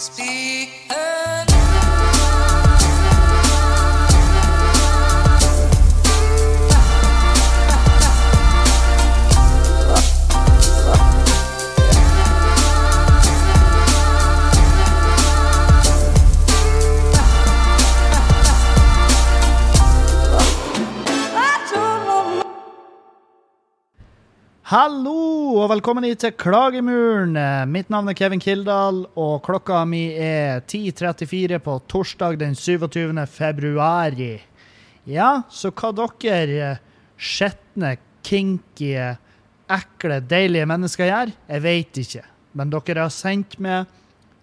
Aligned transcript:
Speak 0.00 0.70
Hallo 24.70 25.56
og 25.58 25.64
velkommen 25.72 26.04
hit 26.06 26.20
til 26.22 26.30
Klagemuren. 26.38 27.34
Mitt 27.74 27.88
navn 27.90 28.06
er 28.06 28.14
Kevin 28.14 28.38
Kildahl, 28.38 29.00
og 29.18 29.40
klokka 29.42 29.80
mi 29.82 30.04
er 30.14 30.60
10.34 30.62 31.58
på 31.64 31.74
torsdag 31.90 32.38
den 32.38 32.54
27. 32.54 33.10
februari. 33.26 34.36
Ja, 35.10 35.42
så 35.50 35.72
hva 35.74 35.90
dere 35.98 36.46
eh, 36.68 36.78
skjetne, 37.18 37.96
kinky, 38.22 38.94
ekle, 39.80 40.22
deilige 40.30 40.70
mennesker 40.70 41.10
gjør, 41.10 41.34
jeg 41.50 41.66
vet 41.66 42.02
ikke. 42.06 42.24
Men 42.54 42.70
dere 42.70 43.08
har 43.08 43.14
sendt 43.18 43.58
meg 43.58 43.90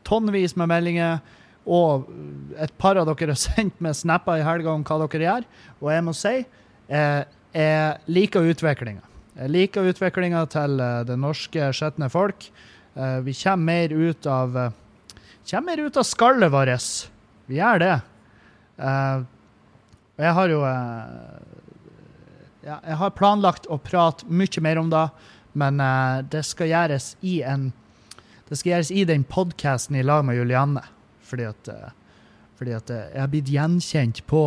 tonnevis 0.03 0.59
med 0.59 0.73
meldinger, 0.75 1.21
og 1.63 2.11
et 2.59 2.75
par 2.75 2.99
av 2.99 3.07
dere 3.13 3.31
har 3.31 3.45
sendt 3.47 3.79
meg 3.79 3.95
snapper 3.95 4.43
i 4.43 4.49
helga 4.51 4.75
om 4.75 4.83
hva 4.83 5.05
dere 5.07 5.29
gjør, 5.31 5.51
og 5.79 5.93
jeg 5.95 6.11
må 6.11 6.21
si 6.25 6.39
eh, 6.43 7.21
jeg 7.55 8.17
liker 8.19 8.51
utviklinga. 8.51 9.07
Jeg 9.37 9.51
liker 9.53 9.85
utviklinga 9.85 10.39
til 10.49 10.79
eh, 10.81 11.03
det 11.05 11.13
norske 11.21 11.69
skjetne 11.77 12.09
folk. 12.09 12.47
Eh, 12.97 13.19
vi 13.21 13.35
kommer 13.37 13.65
mer 13.69 13.93
ut 13.93 14.25
av 14.25 14.57
eh, 14.57 14.71
kommer 15.51 15.75
mer 15.75 15.83
ut 15.85 15.97
av 16.01 16.05
skallet 16.09 16.49
vårt. 16.51 16.87
Vi 17.45 17.59
gjør 17.59 17.79
det. 17.83 17.97
Og 18.77 20.21
jeg 20.21 20.33
har 20.35 20.51
jo 20.51 20.59
ja, 22.65 22.75
Jeg 22.75 22.97
har 22.99 23.13
planlagt 23.15 23.69
å 23.71 23.77
prate 23.79 24.27
mye 24.27 24.61
mer 24.61 24.81
om 24.81 24.89
det, 24.91 25.05
men 25.57 25.79
det 26.29 26.43
skal 26.45 26.67
gjøres 26.73 27.15
i 27.21 27.39
en 27.47 27.71
det 28.49 28.59
skal 28.59 28.73
gjøres 28.73 28.91
i 28.91 29.05
den 29.07 29.23
podkasten 29.23 29.95
i 29.95 30.03
lag 30.03 30.25
med 30.27 30.37
Julianne. 30.37 30.83
Fordi 31.23 31.47
at, 31.47 31.71
fordi 32.59 32.75
at 32.75 32.91
jeg 32.91 33.21
har 33.21 33.31
blitt 33.31 33.49
gjenkjent 33.55 34.21
på 34.27 34.43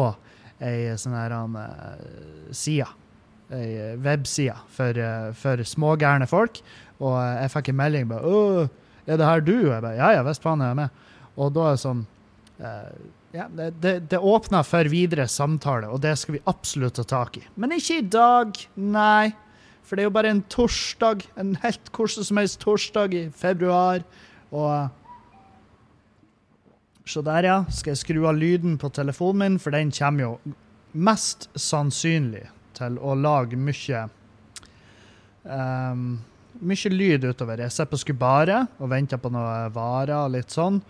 ei 0.60 0.92
sånn 1.00 1.16
her 1.16 1.32
uh, 1.32 1.64
side 2.52 2.88
ei 3.54 3.96
webside 3.96 4.56
for, 4.70 4.98
eh, 4.98 5.32
for 5.34 5.62
smågærne 5.66 6.28
folk. 6.30 6.60
Og 7.00 7.16
jeg 7.18 7.50
fikk 7.54 7.70
en 7.70 7.80
melding 7.80 8.08
bare 8.10 8.68
er 9.06 9.16
det 9.16 9.26
her 9.26 9.40
du?' 9.40 9.66
Og 9.66 9.72
jeg 9.74 9.82
bare 9.82 9.96
'Ja 9.96 10.10
ja, 10.12 10.22
visst 10.22 10.42
faen 10.42 10.60
er 10.60 10.68
jeg 10.68 10.76
med'. 10.76 10.90
Og 11.36 11.54
da 11.54 11.60
er 11.60 11.70
det 11.70 11.80
sånn 11.80 12.06
uh, 12.60 12.92
ja, 13.32 13.48
det, 13.48 14.10
det, 14.10 14.18
åpner 14.18 14.62
for 14.62 14.84
videre 14.84 15.28
samtale, 15.28 15.88
og 15.88 16.00
det 16.00 16.18
skal 16.18 16.34
vi 16.34 16.42
absolutt 16.46 16.94
ta 16.94 17.02
tak 17.02 17.36
i. 17.36 17.42
Men 17.56 17.72
ikke 17.72 17.98
i 17.98 18.06
dag, 18.06 18.58
nei. 18.74 19.32
For 19.82 19.96
det 19.96 20.02
er 20.02 20.10
jo 20.10 20.14
bare 20.14 20.30
en 20.30 20.42
torsdag. 20.42 21.22
En 21.36 21.54
helt 21.62 21.92
hvordan 21.92 22.24
som 22.24 22.36
helst 22.36 22.60
torsdag 22.60 23.14
i 23.14 23.30
februar. 23.30 24.02
Og 24.50 24.88
Så 27.06 27.22
der, 27.22 27.42
ja. 27.42 27.64
Skal 27.70 27.90
jeg 27.90 27.98
skru 27.98 28.26
av 28.28 28.36
lyden 28.36 28.78
på 28.78 28.88
telefonen 28.88 29.38
min, 29.38 29.58
for 29.58 29.70
den 29.70 29.90
kommer 29.90 30.20
jo 30.22 30.54
mest 30.92 31.48
sannsynlig 31.54 32.46
til 32.76 32.98
å 32.98 33.14
lage 33.18 33.58
mye 33.58 34.06
um, 35.44 36.18
mye 36.60 36.92
lyd 36.92 37.24
utover. 37.24 37.62
Jeg 37.64 37.74
sitter 37.74 37.90
på 37.92 38.00
skubaret 38.00 38.80
og 38.80 38.90
venter 38.92 39.20
på 39.20 39.30
noen 39.32 39.72
varer 39.74 40.16
og 40.18 40.34
litt 40.34 40.52
sånn. 40.52 40.80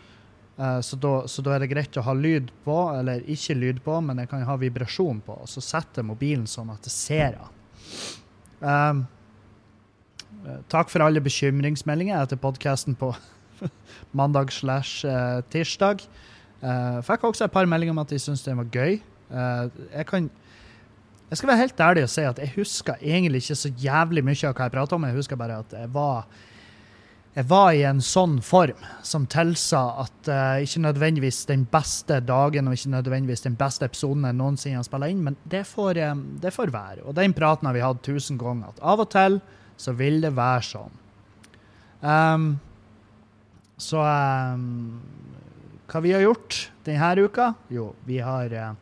Uh, 0.60 0.80
så, 0.84 0.98
da, 1.00 1.12
så, 1.30 1.44
da, 1.44 1.54
er 1.54 1.64
det 1.64 1.70
greit 1.72 1.96
å 1.96 2.04
ha 2.04 2.14
lyd 2.16 2.50
på, 2.64 2.76
eller 2.96 3.24
ikke 3.30 3.56
lyd 3.56 3.80
på, 3.84 4.00
men 4.04 4.20
jeg 4.20 4.30
kan 4.32 4.44
ha 4.48 4.58
vibrasjon 4.60 5.22
på. 5.24 5.38
Og 5.44 5.48
så 5.50 5.62
setter 5.64 6.06
mobilen 6.06 6.48
sånn 6.50 6.72
at 6.72 6.84
det 6.84 6.92
ser 6.94 7.38
av. 7.40 7.54
Um, 8.60 9.04
takk 10.72 10.90
for 10.92 11.04
alle 11.04 11.22
bekymringsmeldinger 11.24 12.20
etter 12.20 12.40
podkasten 12.40 12.96
på 12.98 13.14
mandag 14.18 14.52
slash 14.52 15.06
uh, 15.08 15.40
tirsdag. 15.52 16.04
Uh, 16.60 17.00
fikk 17.06 17.24
også 17.30 17.46
et 17.46 17.54
par 17.54 17.68
meldinger 17.68 17.96
om 17.96 18.02
at 18.02 18.12
de 18.12 18.20
syntes 18.20 18.44
den 18.44 18.60
var 18.60 18.68
gøy. 18.68 19.00
Uh, 19.30 19.70
jeg 19.94 20.08
kan 20.10 20.28
jeg 21.30 21.38
skal 21.38 21.52
være 21.52 21.62
helt 21.62 21.80
ærlig 21.86 22.02
og 22.02 22.10
si 22.10 22.22
at 22.26 22.38
jeg 22.42 22.50
husker 22.56 22.96
egentlig 22.98 23.44
ikke 23.44 23.58
så 23.58 23.70
jævlig 23.78 24.22
mye 24.26 24.48
av 24.48 24.54
hva 24.56 24.66
jeg 24.66 24.74
prater 24.74 24.96
om. 24.96 25.04
Jeg 25.06 25.14
husker 25.14 25.38
bare 25.38 25.60
at 25.62 25.74
jeg 25.78 25.90
var, 25.94 26.24
jeg 27.36 27.46
var 27.52 27.68
i 27.78 27.84
en 27.86 28.00
sånn 28.02 28.40
form 28.42 28.80
som 29.06 29.28
tilsa 29.30 29.82
at 30.02 30.30
uh, 30.32 30.56
ikke 30.64 30.82
nødvendigvis 30.88 31.44
den 31.46 31.62
beste 31.70 32.18
dagen 32.26 32.66
og 32.66 32.74
ikke 32.74 32.96
nødvendigvis 32.96 33.46
den 33.46 33.54
beste 33.60 33.86
episoden 33.86 34.26
jeg 34.26 34.38
noensinne 34.40 34.82
har 34.82 34.88
spilla 34.88 35.12
inn, 35.12 35.22
men 35.28 35.38
det 35.46 35.62
får, 35.70 36.02
um, 36.10 36.26
det 36.42 36.50
får 36.56 36.74
være. 36.74 37.06
Og 37.06 37.14
den 37.14 37.36
praten 37.38 37.70
har 37.70 37.78
vi 37.78 37.86
hatt 37.86 38.02
tusen 38.02 38.40
ganger. 38.40 38.74
At 38.74 38.82
av 38.82 39.06
og 39.06 39.12
til 39.14 39.38
så 39.78 39.94
vil 39.94 40.18
det 40.26 40.34
være 40.34 40.66
sånn. 40.66 40.98
Um, 42.02 42.52
så 43.78 44.02
um, 44.02 44.98
hva 45.86 46.02
vi 46.02 46.10
har 46.16 46.26
gjort 46.26 46.64
denne 46.86 47.14
uka? 47.22 47.52
Jo, 47.70 47.92
vi 48.08 48.18
har 48.18 48.50
uh, 48.50 48.74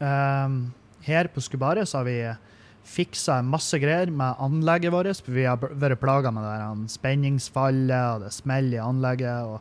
Um, 0.00 0.72
her 1.04 1.28
på 1.28 1.42
Skubaret 1.44 1.88
så 1.88 2.00
har 2.00 2.08
vi 2.08 2.16
fiksa 2.90 3.40
masse 3.44 3.78
greier 3.80 4.10
med 4.12 4.40
anlegget 4.40 4.92
vårt. 4.94 5.28
Vi 5.28 5.44
har 5.44 5.60
vært 5.60 6.00
plaga 6.00 6.32
med 6.34 6.46
det 6.46 6.92
spenningsfallet, 6.94 8.16
og 8.16 8.24
det 8.24 8.32
smeller 8.34 8.78
i 8.78 8.84
anlegget. 8.84 9.46
Og, 9.46 9.60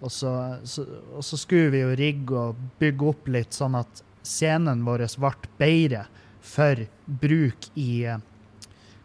og, 0.00 0.10
så, 0.12 0.32
så, 0.64 0.86
og, 1.12 1.22
så, 1.26 1.38
skulle 1.38 1.72
vi 1.74 1.82
jo 1.82 1.94
rigge 1.98 2.38
og 2.48 2.66
bygge 2.80 3.08
opp 3.12 3.30
litt, 3.34 3.54
sånn 3.56 3.78
at 3.78 4.04
scenen 4.26 4.84
vår 4.86 5.06
ble 5.18 5.32
bedre 5.58 6.04
for 6.42 6.86
bruk 7.22 7.68
i 7.78 8.04
uh, 8.06 8.20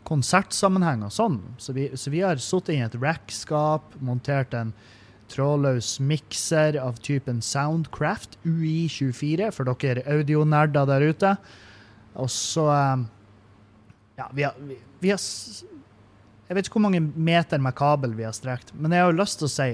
konsertsammenheng 0.07 1.03
og 1.05 1.13
sånn. 1.13 1.41
Så 1.61 1.75
vi, 1.75 1.89
så 1.97 2.13
vi 2.13 2.23
har 2.25 2.39
sittet 2.41 2.77
i 2.77 2.83
et 2.85 3.01
rackskap, 3.01 3.97
montert 3.99 4.55
en 4.57 4.73
trådløs 5.31 5.97
mikser 6.03 6.77
av 6.81 6.99
typen 7.03 7.41
Soundcraft 7.45 8.37
UI24 8.45 9.49
for 9.55 9.69
dere 9.69 10.05
audionerder 10.09 10.87
der 10.89 11.07
ute. 11.11 11.33
Og 12.17 12.29
så 12.33 12.67
eh, 12.73 13.07
Ja, 14.17 14.29
vi 14.33 14.45
har, 14.47 14.55
vi, 14.65 14.79
vi 15.03 15.11
har, 15.13 15.21
Jeg 15.21 16.57
vet 16.57 16.65
ikke 16.65 16.79
hvor 16.79 16.87
mange 16.87 17.01
meter 17.01 17.61
med 17.61 17.75
kabel 17.77 18.15
vi 18.17 18.25
har 18.25 18.33
strekt, 18.33 18.71
men 18.73 18.95
jeg 18.95 19.03
har 19.03 19.11
jo 19.11 19.19
lyst 19.19 19.41
til 19.41 19.49
å 19.49 19.53
si 19.53 19.67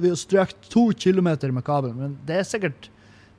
vi 0.00 0.12
har 0.12 0.20
strekt 0.20 0.70
to 0.72 0.86
kilometer 0.96 1.52
med 1.52 1.66
kabel, 1.66 1.92
men 1.96 2.14
det 2.24 2.38
er 2.40 2.46
sikkert, 2.48 2.88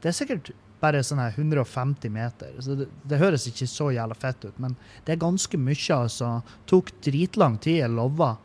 det 0.04 0.12
er 0.12 0.18
sikkert 0.18 0.52
bare 0.82 1.02
sånn 1.06 1.22
her 1.22 1.36
150 1.38 2.12
meter. 2.14 2.54
Så 2.64 2.76
det, 2.80 2.88
det, 3.06 3.20
høres 3.22 3.46
ikke 3.50 3.68
så 3.70 3.92
jævla 3.94 4.18
fett 4.18 4.48
ut, 4.48 4.58
men 4.62 4.76
det 5.06 5.16
er 5.16 5.22
ganske 5.22 5.60
mye. 5.62 5.98
altså. 5.98 6.32
Tok 6.70 6.92
dritlang 7.06 7.58
tid, 7.62 7.82
jeg 7.84 7.94
lover. 7.94 8.40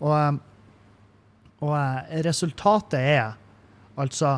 Og 0.00 0.14
eh, 0.16 0.36
og 1.64 1.72
eh, 1.78 2.20
resultatet 2.26 3.00
er 3.00 3.34
altså 4.00 4.36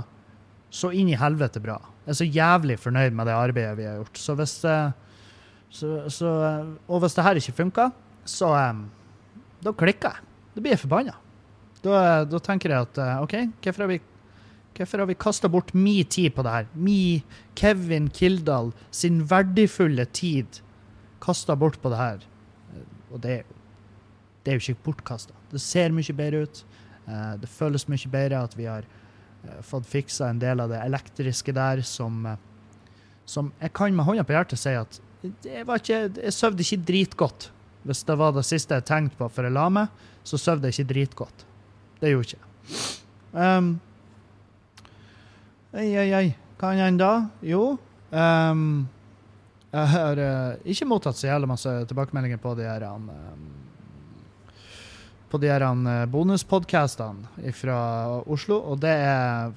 så 0.71 0.93
inn 0.95 1.11
i 1.11 1.19
helvete 1.19 1.63
bra. 1.65 1.79
Jeg 2.05 2.13
er 2.13 2.19
så 2.21 2.29
jævlig 2.29 2.79
fornøyd 2.79 3.15
med 3.17 3.27
det 3.27 3.35
arbeidet 3.35 3.77
vi 3.79 3.87
har 3.89 3.99
gjort. 3.99 4.19
Så 4.21 4.35
hvis, 4.39 4.55
så, 4.63 5.93
så, 6.13 6.33
og 6.87 7.01
hvis 7.03 7.17
det 7.17 7.25
her 7.27 7.41
ikke 7.41 7.57
funker, 7.57 7.95
så 8.29 8.51
da 9.65 9.73
klikker 9.75 10.13
jeg. 10.13 10.27
Da 10.55 10.63
blir 10.63 10.75
jeg 10.75 10.83
forbanna. 10.85 11.17
Da, 11.85 11.97
da, 12.27 12.39
tenker 12.43 12.73
jeg 12.73 12.89
at 12.89 13.01
eh, 13.03 13.25
OK, 13.25 13.35
hvorfor 13.65 13.85
har 13.85 13.91
vi, 13.93 13.99
hvorfor 14.77 15.03
har 15.03 15.11
vi 15.11 15.19
kasta 15.27 15.51
bort 15.53 15.75
min 15.77 16.07
tid 16.11 16.33
på 16.35 16.45
det 16.47 16.55
her? 16.55 16.71
Mi, 16.75 17.25
Kevin 17.59 18.09
Kildahl, 18.11 18.73
sin 18.91 19.23
verdifulle 19.31 20.07
tid 20.17 20.63
kasta 21.23 21.57
bort 21.59 21.79
på 21.83 21.93
det 21.93 22.01
her. 22.01 22.25
Og 23.13 23.21
det, 23.23 23.43
det 24.45 24.53
er 24.53 24.59
jo 24.59 24.65
ikke 24.65 24.91
bortkasta. 24.91 25.37
Det 25.53 25.63
ser 25.63 25.95
mye 25.95 26.17
bedre 26.17 26.47
ut. 26.47 26.65
Eh, 27.07 27.35
det 27.41 27.51
føles 27.51 27.87
mye 27.91 28.11
bedre 28.11 28.43
at 28.49 28.57
vi 28.59 28.67
har 28.67 28.87
eh, 28.87 29.59
fått 29.67 29.87
fiksa 29.87 30.31
en 30.31 30.41
del 30.43 30.63
av 30.63 30.73
det 30.73 30.81
elektriske 30.83 31.55
der 31.55 31.83
som, 31.87 32.25
eh, 32.27 32.39
som 33.25 33.53
jeg 33.61 33.75
kan 33.79 33.95
med 33.95 34.09
hånda 34.09 34.27
på 34.27 34.35
hjertet 34.35 34.61
si 34.61 34.75
at 34.75 35.01
var 35.67 35.81
ikke, 35.81 36.01
jeg 36.23 36.35
sov 36.35 36.59
ikke 36.61 36.83
dritgodt. 36.87 37.49
Hvis 37.87 38.05
det 38.07 38.15
var 38.19 38.35
det 38.35 38.45
siste 38.47 38.77
jeg 38.79 38.87
tenkte 38.87 39.19
på 39.19 39.29
før 39.33 39.49
jeg 39.49 39.55
la 39.57 39.67
meg, 39.73 40.03
så 40.27 40.39
sov 40.39 40.63
jeg 40.63 40.75
ikke 40.75 40.93
dritgodt. 40.93 41.47
Det 42.01 42.13
gjorde 42.13 42.35
jeg 42.35 42.43
ikke. 42.43 42.85
Um, 43.37 43.71
ei, 45.75 45.89
ei, 45.95 46.11
ei. 46.15 46.29
Hva 46.57 46.73
annet 46.73 47.01
da? 47.01 47.11
Jo 47.45 47.77
um, 48.11 48.87
Jeg 49.73 49.91
har 49.93 50.21
uh, 50.23 50.55
ikke 50.65 50.89
mottatt 50.89 51.19
så 51.19 51.29
jævlig 51.29 51.51
masse 51.51 51.73
tilbakemeldinger 51.91 52.41
på 52.41 52.55
de 52.59 52.65
her 52.65 52.87
um, 52.89 53.66
på 55.37 55.43
de 55.45 55.53
her 55.53 55.65
eh, 55.69 56.07
bonuspodkastene 56.11 57.53
fra 57.55 57.79
Oslo, 58.25 58.59
og 58.73 58.81
det 58.85 58.97
er 59.05 59.53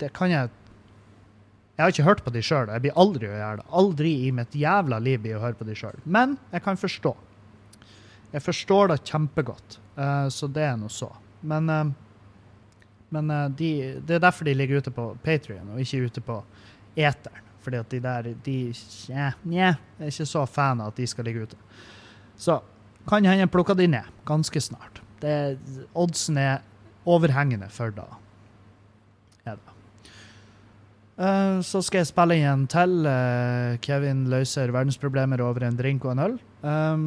Det 0.00 0.12
kan 0.12 0.30
jeg 0.30 0.50
Jeg 1.76 1.82
har 1.84 1.90
ikke 1.90 2.04
hørt 2.04 2.24
på 2.24 2.30
de 2.30 2.42
sjøl, 2.42 2.68
jeg 2.68 2.82
blir 2.82 2.98
aldri 3.00 3.26
å 3.26 3.32
gjøre 3.32 3.56
det. 3.56 3.64
Aldri 3.70 4.10
i 4.26 4.30
mitt 4.32 4.54
jævla 4.54 4.98
liv 5.00 5.20
blir 5.22 5.38
å 5.38 5.40
høre 5.40 5.56
på 5.56 5.64
de 5.64 5.74
sjøl. 5.74 5.96
Men 6.04 6.36
jeg 6.52 6.62
kan 6.62 6.76
forstå. 6.76 7.14
Jeg 8.32 8.42
forstår 8.44 8.92
det 8.92 8.98
kjempegodt, 9.08 9.78
uh, 9.96 10.28
så 10.28 10.46
det 10.52 10.66
er 10.68 10.76
nå 10.76 10.90
så. 10.92 11.08
Men 11.40 11.70
uh, 11.70 11.88
Men 13.12 13.30
eh, 13.30 13.48
de, 13.48 13.70
det 14.00 14.14
er 14.16 14.22
derfor 14.24 14.44
de 14.44 14.54
ligger 14.54 14.80
ute 14.80 14.90
på 14.90 15.10
Patrion, 15.24 15.68
og 15.74 15.80
ikke 15.80 16.06
ute 16.08 16.20
på 16.24 16.38
eteren. 16.96 17.48
Fordi 17.62 17.76
at 17.78 17.90
de 17.90 18.00
der 18.00 18.28
de, 18.44 18.56
nja, 19.12 19.32
jeg 19.44 19.74
er 20.00 20.08
ikke 20.08 20.26
så 20.26 20.46
fan 20.48 20.80
av 20.80 20.90
at 20.90 20.96
de 20.96 21.06
skal 21.06 21.28
ligge 21.28 21.44
ute. 21.44 21.58
Så 22.40 22.56
kan 23.06 23.24
hende 23.24 23.44
jeg 23.44 23.50
plukker 23.52 23.76
de 23.76 23.86
ned 23.86 24.08
ganske 24.26 24.60
snart. 24.60 25.01
Det, 25.22 25.38
oddsen 25.94 26.38
er 26.42 26.60
overhengende 27.06 27.70
for 27.72 27.94
da. 27.94 28.08
Eh, 31.22 31.60
så 31.60 31.82
skal 31.84 32.02
jeg 32.02 32.10
spille 32.10 32.38
inn 32.40 32.48
en 32.48 32.64
til. 32.70 33.04
Eh, 33.06 33.76
Kevin 33.84 34.24
løser 34.32 34.72
verdensproblemer 34.74 35.42
over 35.44 35.66
en 35.66 35.78
drink 35.78 36.06
og 36.06 36.14
en 36.14 36.24
øl. 36.26 36.38
Um, 36.62 37.04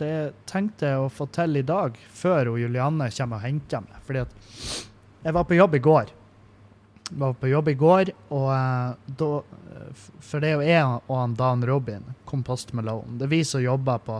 det 0.00 0.32
tenkte 0.48 0.88
jeg 0.88 1.02
å 1.02 1.10
få 1.12 1.26
til 1.34 1.58
i 1.60 1.66
dag, 1.66 1.96
før 2.16 2.54
Julianne 2.60 3.10
kommer 3.12 3.40
og 3.40 3.44
henter 3.44 3.84
meg. 3.84 3.98
Fordi 4.06 4.22
at 4.22 4.32
jeg 5.26 5.36
var 5.36 5.48
på 5.48 5.58
jobb 5.58 5.76
i 5.76 5.82
går. 5.84 6.12
Jeg 7.10 7.18
var 7.20 7.34
på 7.36 7.50
jobb 7.50 7.68
i 7.68 7.78
går, 7.78 8.12
og 8.30 8.50
da 9.18 9.30
For 10.20 10.42
det 10.42 10.50
er 10.50 10.58
jo 10.58 10.66
jeg 10.66 10.84
og 10.84 11.14
han 11.16 11.34
Dan 11.34 11.64
Robin, 11.64 12.02
Kompost 12.28 12.72
Malone. 12.76 13.16
Det 13.18 13.26
er 13.26 13.32
vi 13.32 13.40
som 13.46 13.62
jobber 13.62 14.00
på 14.04 14.18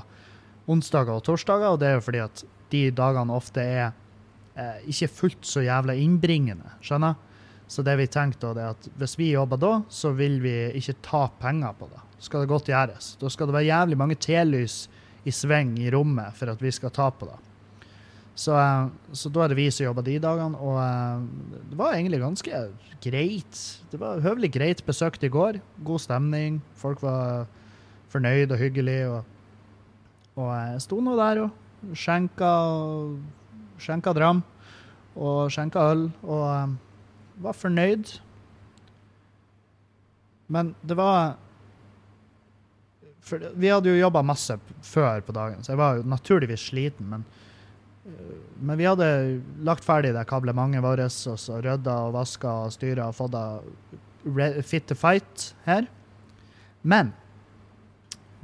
onsdager 0.71 1.13
og 1.19 1.25
torsdager, 1.27 1.75
og 1.75 1.81
det 1.81 1.89
er 1.89 1.99
jo 1.99 2.05
fordi 2.07 2.23
at 2.25 2.43
de 2.73 2.85
dagene 2.95 3.35
ofte 3.35 3.65
er 3.65 3.91
eh, 4.55 4.87
ikke 4.91 5.11
fullt 5.11 5.49
så 5.49 5.65
jævla 5.65 5.97
innbringende. 5.99 6.77
Skjønner? 6.85 7.19
Så 7.71 7.85
det 7.87 7.95
vi 8.01 8.09
tenkte 8.11 8.51
er 8.57 8.73
at 8.73 8.89
hvis 8.99 9.15
vi 9.19 9.31
jobber 9.31 9.61
da, 9.61 9.75
så 9.89 10.11
vil 10.19 10.41
vi 10.43 10.55
ikke 10.79 10.97
ta 11.07 11.27
penger 11.39 11.77
på 11.79 11.87
det. 11.91 12.01
Skal 12.21 12.43
det 12.43 12.51
godt 12.51 12.69
gjøres. 12.69 13.15
Da 13.21 13.31
skal 13.31 13.49
det 13.49 13.57
være 13.57 13.71
jævlig 13.71 13.99
mange 14.01 14.19
telys 14.19 14.83
i 15.23 15.33
sving 15.35 15.77
i 15.79 15.91
rommet 15.93 16.35
for 16.37 16.51
at 16.51 16.61
vi 16.63 16.73
skal 16.75 16.93
ta 16.95 17.07
på 17.15 17.29
det. 17.31 17.39
Så, 18.35 18.57
eh, 18.57 18.89
så 19.13 19.31
da 19.31 19.45
er 19.45 19.53
det 19.53 19.61
vi 19.61 19.69
som 19.71 19.87
jobber 19.87 20.07
de 20.07 20.19
dagene, 20.23 20.59
og 20.59 20.79
eh, 20.83 21.25
det 21.71 21.79
var 21.79 21.95
egentlig 21.95 22.23
ganske 22.23 22.63
greit. 23.05 23.63
Det 23.93 24.01
var 24.01 24.23
høvelig 24.25 24.53
greit 24.55 24.85
besøkt 24.87 25.25
i 25.25 25.33
går. 25.33 25.61
God 25.85 26.03
stemning. 26.03 26.61
Folk 26.77 27.03
var 27.03 27.47
fornøyd 28.13 28.53
og 28.53 28.59
hyggelige. 28.59 29.09
Og, 29.09 29.25
og 30.41 30.51
jeg 30.57 30.85
sto 30.87 31.01
nå 31.05 31.17
der 31.21 31.45
og 31.47 31.59
skjenka, 31.97 32.51
skjenka 33.81 34.15
dram 34.17 34.43
og 35.17 35.51
skjenka 35.53 35.85
øl, 35.93 36.09
og 36.23 36.45
um, 36.47 36.75
var 37.43 37.57
fornøyd. 37.57 38.17
Men 40.51 40.75
det 40.87 40.97
var 40.99 41.37
for 43.31 43.53
vi 43.55 43.71
hadde 43.71 43.93
jo 43.93 44.01
jobba 44.01 44.23
masse 44.27 44.57
før 44.87 45.23
på 45.25 45.35
dagen, 45.37 45.63
så 45.63 45.75
jeg 45.75 45.81
var 45.81 45.99
jo 45.99 46.09
naturligvis 46.09 46.67
sliten. 46.71 47.07
Men, 47.13 47.25
øh, 48.09 48.37
men 48.59 48.79
vi 48.81 48.89
hadde 48.89 49.09
lagt 49.67 49.87
ferdig 49.87 50.15
det 50.17 50.27
kablementet 50.31 50.83
vårt, 50.83 51.05
og 51.31 51.39
så 51.39 51.61
rydda 51.63 51.97
og 52.09 52.17
vaska 52.17 52.57
og 52.65 52.75
styra 52.75 53.11
og 53.11 53.19
fått 53.19 53.37
det 53.37 54.65
fit 54.67 54.89
to 54.89 54.97
fight 54.99 55.53
her. 55.67 55.87
Men 56.83 57.13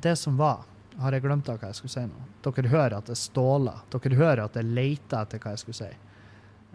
det 0.04 0.16
som 0.20 0.36
var 0.38 0.64
Har 1.02 1.12
jeg 1.12 1.26
glemt 1.26 1.48
av 1.52 1.60
hva 1.60 1.68
jeg 1.70 1.78
skulle 1.78 1.92
si 1.92 2.04
nå? 2.08 2.26
Dere 2.46 2.72
hører 2.72 2.98
at 2.98 3.10
det 3.10 3.18
ståler. 3.20 3.84
Dere 3.92 4.16
hører 4.16 4.44
at 4.46 4.56
jeg 4.56 4.68
leter 4.68 5.18
etter 5.20 5.42
hva 5.42 5.52
jeg 5.52 5.64
skulle 5.64 5.80
si. 5.80 5.92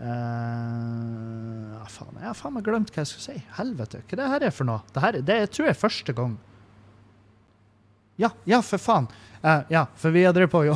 Uh, 0.01 1.73
ja, 1.75 1.83
faen, 1.94 2.15
jeg 2.18 2.25
har 2.25 2.38
faen 2.38 2.56
meg 2.56 2.65
glemt 2.65 2.94
hva 2.94 3.03
jeg 3.03 3.12
skulle 3.12 3.27
si. 3.27 3.44
Helvete, 3.57 4.03
hva 4.06 4.19
det 4.19 4.29
her 4.35 4.45
er 4.47 4.56
for 4.56 4.69
noe? 4.69 4.85
Det, 4.94 5.25
det 5.25 5.38
jeg 5.44 5.51
tror 5.56 5.69
jeg 5.69 5.75
er 5.75 5.83
første 5.88 6.15
gang 6.18 6.39
ja, 8.21 8.29
ja, 8.45 8.62
for 8.62 8.77
faen. 8.77 9.07
Uh, 9.41 9.62
ja, 9.71 9.88
for 9.97 10.13
vi 10.13 10.21
har 10.27 10.33
drevet 10.35 10.51
på 10.53 10.63
jo. 10.67 10.75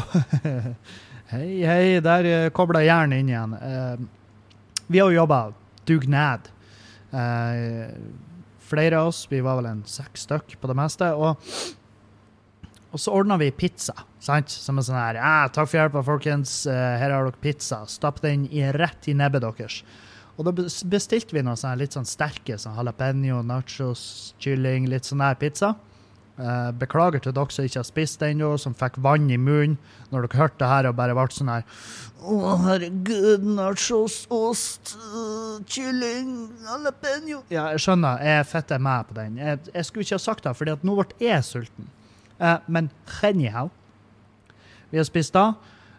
hei, 1.33 1.49
hei, 1.67 1.99
der 2.01 2.25
uh, 2.25 2.49
kobla 2.55 2.81
hjernen 2.81 3.19
inn 3.19 3.29
igjen. 3.29 3.53
Uh, 3.59 4.79
vi 4.87 5.01
har 5.01 5.11
jo 5.11 5.19
jobba 5.19 5.39
dugnad. 5.85 6.49
Uh, 7.13 7.91
flere 8.65 8.97
av 8.97 9.11
oss, 9.11 9.25
vi 9.29 9.43
var 9.45 9.59
vel 9.59 9.69
en 9.69 9.83
seks 9.85 10.25
stykk 10.25 10.57
på 10.61 10.71
det 10.71 10.77
meste. 10.79 11.11
Og, 11.13 11.37
og 12.95 13.01
så 13.01 13.11
ordna 13.11 13.35
vi 13.41 13.51
pizza, 13.51 13.93
sant? 14.23 14.49
Som 14.51 14.79
en 14.79 14.85
sånn 14.87 14.95
her 14.95 15.19
ja, 15.19 15.49
'Takk 15.51 15.67
for 15.67 15.81
hjelpa, 15.81 16.03
folkens. 16.07 16.63
her 16.65 17.11
har 17.11 17.27
dere 17.27 17.41
pizza. 17.43 17.83
Stapp 17.91 18.21
den 18.23 18.47
i, 18.47 18.63
rett 18.71 19.09
i 19.11 19.13
nebbet 19.13 19.43
deres.' 19.43 19.83
Og 20.35 20.43
da 20.43 20.51
bestilte 20.51 21.35
vi 21.35 21.43
noe 21.43 21.55
sånn 21.59 21.77
litt 21.79 21.95
sånn 21.95 22.07
sterke 22.07 22.57
sånn 22.59 22.75
jalapeño, 22.75 23.39
nachos, 23.47 24.33
kylling, 24.43 24.89
litt 24.91 25.07
sånn 25.07 25.23
der 25.23 25.37
pizza. 25.39 25.75
Uh, 26.35 26.73
beklager 26.75 27.21
til 27.23 27.31
dere 27.31 27.53
som 27.55 27.63
ikke 27.63 27.79
har 27.79 27.87
spist 27.87 28.19
det 28.19 28.33
ennå, 28.33 28.49
som 28.59 28.73
fikk 28.75 28.97
vann 28.99 29.29
i 29.31 29.37
munnen 29.39 29.77
når 30.11 30.25
dere 30.25 30.39
hørte 30.41 30.59
det 30.59 30.67
her 30.67 30.87
og 30.89 30.97
bare 30.97 31.13
ble 31.15 31.23
sånn 31.31 31.47
her 31.47 31.63
Å, 32.19 32.49
herregud, 32.65 33.45
nachos, 33.55 34.17
ost, 34.35 34.97
uh, 34.99 35.61
kylling, 35.63 36.49
jalapeño 36.67 37.39
Ja, 37.47 37.69
jeg 37.71 37.85
skjønner, 37.85 38.19
jeg 38.19 38.41
er 38.41 38.49
fette 38.51 38.81
med 38.83 39.07
på 39.07 39.15
den. 39.15 39.39
Jeg, 39.39 39.61
jeg, 39.69 39.87
skulle 39.87 40.03
ikke 40.03 40.19
ha 40.19 40.25
sagt 40.25 40.43
det, 40.43 40.75
at 40.75 40.83
nå 40.83 40.97
ble 40.99 41.07
jeg 41.23 41.47
sulten. 41.47 41.87
Uh, 42.39 42.59
men 42.67 42.89
genial. 43.21 43.71
vi 44.89 44.97
har 44.97 45.07
spist 45.07 45.33
da. 45.33 45.53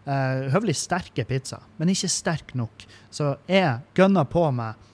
Uh, 0.07 0.47
høvelig 0.53 0.77
sterke 0.79 1.25
pizza, 1.27 1.59
men 1.77 1.89
ikke 1.91 2.09
sterk 2.11 2.53
nok. 2.55 2.85
Så 3.11 3.35
jeg 3.49 3.79
gønner 3.97 4.27
på 4.29 4.45
med 4.51 4.85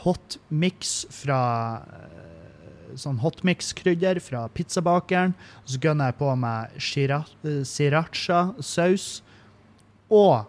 hot 0.00 0.38
mix 0.48 1.02
fra 1.12 1.36
sånn 2.98 3.20
hotmix-krydder 3.22 4.20
fra 4.22 4.46
pizzabakeren. 4.54 5.34
Så 5.64 5.80
gønner 5.82 6.10
jeg 6.10 6.18
på 6.20 6.30
eh, 6.32 7.62
sriracha-saus 7.68 9.06
og 10.10 10.48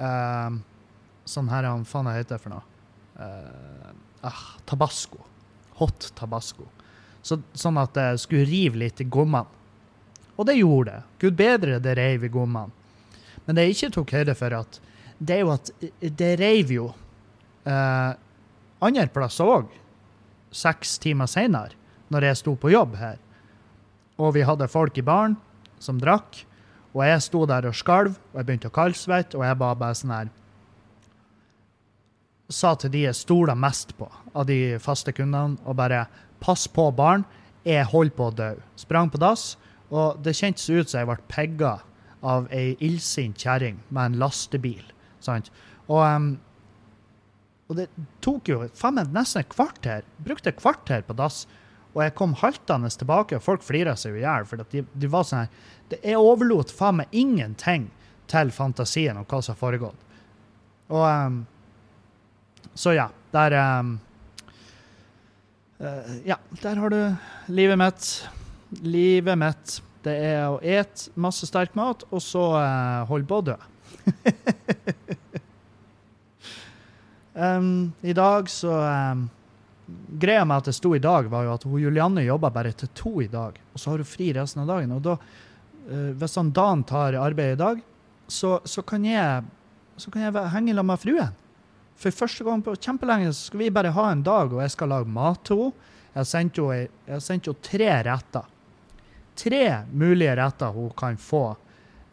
uh, 0.00 0.50
sånn 1.28 1.50
her 1.52 1.66
Hva 1.68 1.84
faen 1.84 2.08
heter 2.08 2.38
det 2.38 2.40
for 2.40 2.54
noe? 2.54 2.64
Uh, 3.18 3.90
ah, 4.24 4.44
tabasco. 4.64 5.20
Hot 5.76 6.08
tabasco. 6.16 6.64
Så, 7.28 7.40
sånn 7.52 7.76
at 7.80 7.92
det 7.96 8.08
skulle 8.22 8.48
rive 8.48 8.80
litt 8.80 9.02
i 9.04 9.08
gommene. 9.08 9.44
Og 10.38 10.46
det 10.46 10.54
gjorde 10.56 10.94
det. 10.94 11.00
Gud 11.24 11.36
bedre 11.36 11.80
det 11.82 11.96
reiv 11.98 12.24
i 12.24 12.30
gommene. 12.32 12.70
Men 13.44 13.56
det 13.56 13.66
jeg 13.66 13.74
ikke 13.74 13.94
tok 13.96 14.14
høyde 14.14 14.36
for, 14.38 14.54
at 14.54 14.78
det 15.18 15.34
er 15.34 15.42
jo 15.42 15.52
at 15.54 15.70
det 16.20 16.30
reiv 16.38 16.70
jo 16.72 16.86
eh, 17.66 18.12
andre 18.84 19.06
plasser 19.12 19.50
òg 19.50 19.72
seks 20.54 20.96
timer 21.02 21.28
seinere, 21.28 21.74
når 22.08 22.28
jeg 22.30 22.40
sto 22.40 22.54
på 22.56 22.70
jobb 22.72 22.94
her. 23.00 23.18
Og 24.18 24.34
vi 24.36 24.46
hadde 24.46 24.70
folk 24.70 24.96
i 24.98 25.04
baren 25.04 25.36
som 25.82 25.98
drakk, 26.00 26.44
og 26.94 27.02
jeg 27.04 27.24
sto 27.26 27.44
der 27.46 27.68
og 27.68 27.76
skalv, 27.76 28.14
og 28.32 28.40
jeg 28.40 28.48
begynte 28.48 28.70
å 28.70 28.74
kaldsvette, 28.74 29.36
og 29.38 29.44
jeg 29.44 29.58
ba 29.60 29.74
bare 29.78 29.98
sånn 29.98 30.14
her 30.14 30.30
Sa 32.48 32.72
til 32.80 32.92
de 32.94 33.04
jeg 33.04 33.16
stoler 33.16 33.58
mest 33.58 33.92
på 33.98 34.08
av 34.32 34.46
de 34.48 34.78
faste 34.80 35.12
kundene, 35.12 35.58
og 35.68 35.76
bare 35.80 36.06
Pass 36.38 36.68
på 36.70 36.84
barn, 36.94 37.24
jeg 37.66 37.82
holder 37.90 38.14
på 38.14 38.28
å 38.28 38.34
dø. 38.38 38.52
Sprang 38.78 39.08
på 39.10 39.18
dass, 39.18 39.56
og 39.90 40.20
det 40.22 40.36
kjentes 40.38 40.68
ut 40.70 40.86
som 40.86 41.00
jeg 41.00 41.08
ble 41.08 41.16
pegga 41.26 41.72
av 42.22 42.46
ei 42.54 42.76
illsint 42.84 43.34
kjerring 43.42 43.80
med 43.88 44.12
en 44.12 44.20
lastebil. 44.22 44.84
Sant? 45.24 45.50
Og 45.90 46.04
um, 46.04 46.28
og 47.68 47.76
det 47.76 47.88
tok 48.24 48.48
jo 48.48 48.62
faen 48.76 49.00
nesten 49.12 49.42
et 49.42 49.50
kvarter. 49.52 50.06
Brukte 50.24 50.52
et 50.52 50.60
kvarter 50.60 51.04
på 51.04 51.16
dass. 51.16 51.42
Og 51.94 52.02
jeg 52.04 52.14
kom 52.16 52.34
haltende 52.40 52.88
tilbake, 52.92 53.36
og 53.36 53.44
folk 53.44 53.64
flira 53.64 53.94
seg 53.96 54.16
i 54.16 54.22
hjel. 54.22 54.46
For 54.48 54.64
de, 54.72 54.84
de, 54.88 55.10
var 55.10 55.26
sånn 55.28 55.44
her 55.44 56.00
Jeg 56.04 56.20
overlot 56.20 56.72
faen 56.72 57.02
meg 57.02 57.12
ingenting 57.12 57.88
til 58.28 58.52
fantasien 58.52 59.16
om 59.20 59.26
hva 59.28 59.40
som 59.44 59.54
har 59.54 59.60
foregått. 59.60 60.06
Og 60.88 61.04
um, 61.04 61.38
Så 62.78 62.92
ja. 62.94 63.08
Der 63.30 63.80
um, 63.80 64.00
uh, 65.80 66.26
Ja, 66.26 66.36
der 66.62 66.76
har 66.76 66.90
du 66.90 67.14
livet 67.46 67.78
mitt. 67.78 68.28
Livet 68.82 69.38
mitt. 69.38 69.80
Det 70.06 70.14
er 70.14 70.44
å 70.46 70.60
ete 70.62 71.10
masse 71.18 71.48
sterk 71.48 71.74
mat, 71.74 72.04
og 72.14 72.22
så 72.22 72.44
uh, 72.54 73.02
holde 73.10 73.26
på 73.26 73.40
å 73.40 73.46
dø. 73.48 73.56
Um, 77.34 77.90
I 78.12 78.14
dag 78.14 78.46
så 78.50 78.70
um, 78.78 79.26
Greia 80.22 80.46
med 80.46 80.62
at 80.62 80.70
det 80.70 80.76
sto 80.78 80.94
i 80.94 81.02
dag, 81.02 81.26
var 81.32 81.48
jo 81.48 81.56
at 81.56 81.66
hun, 81.66 81.80
Julianne 81.82 82.22
jobba 82.28 82.52
bare 82.54 82.72
til 82.78 82.92
to 82.94 83.16
i 83.24 83.28
dag. 83.32 83.58
Og 83.74 83.82
så 83.82 83.90
har 83.90 84.04
hun 84.04 84.08
fri 84.08 84.30
resten 84.36 84.62
av 84.62 84.70
dagen. 84.70 84.94
Og 84.94 85.02
da, 85.02 85.18
uh, 85.90 86.14
hvis 86.14 86.38
han 86.38 86.54
Dan 86.54 86.86
tar 86.86 87.18
arbeid 87.18 87.56
i 87.56 87.60
dag, 87.64 87.82
så, 88.30 88.60
så, 88.62 88.86
kan 88.86 89.02
jeg, 89.08 89.42
så 89.98 90.14
kan 90.14 90.28
jeg 90.28 90.48
henge 90.54 90.78
sammen 90.78 90.94
med 90.94 91.06
fruen. 91.08 91.36
For 91.98 92.14
første 92.14 92.46
gang 92.46 92.62
på 92.62 92.76
kjempelenge 92.78 93.32
så 93.32 93.48
skal 93.48 93.64
vi 93.64 93.72
bare 93.74 93.94
ha 93.96 94.10
en 94.12 94.22
dag, 94.26 94.52
og 94.52 94.62
jeg 94.62 94.74
skal 94.74 94.92
lage 94.94 95.10
mat 95.10 95.42
til 95.46 95.68
henne. 95.68 95.86
Jeg 96.14 96.24
har 96.24 97.22
sendt 97.22 97.48
henne, 97.48 97.62
tre 97.62 97.88
retter. 98.06 98.46
Tre 99.38 99.64
mulige 99.94 100.34
retter 100.38 100.72
hun 100.74 100.90
kan 100.98 101.18
få 101.20 101.42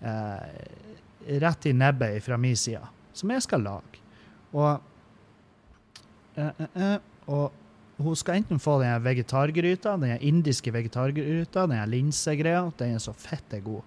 eh, 0.06 1.38
rett 1.42 1.66
i 1.66 1.74
nebbet 1.74 2.22
fra 2.26 2.38
min 2.38 2.58
side, 2.60 2.84
som 3.18 3.34
jeg 3.34 3.46
skal 3.46 3.66
lage. 3.66 4.02
Og 4.54 4.70
eh, 6.38 6.66
eh, 6.68 6.98
og 7.26 8.04
hun 8.04 8.18
skal 8.20 8.42
enten 8.42 8.60
få 8.62 8.78
den 8.82 9.02
vegetargryta, 9.06 9.96
den 10.02 10.20
indiske 10.20 10.74
vegetargryta, 10.76 11.66
den 11.72 11.90
linsegreia, 11.90 12.68
den 12.78 12.98
er 12.98 13.02
så 13.02 13.16
fette 13.18 13.62
god. 13.64 13.82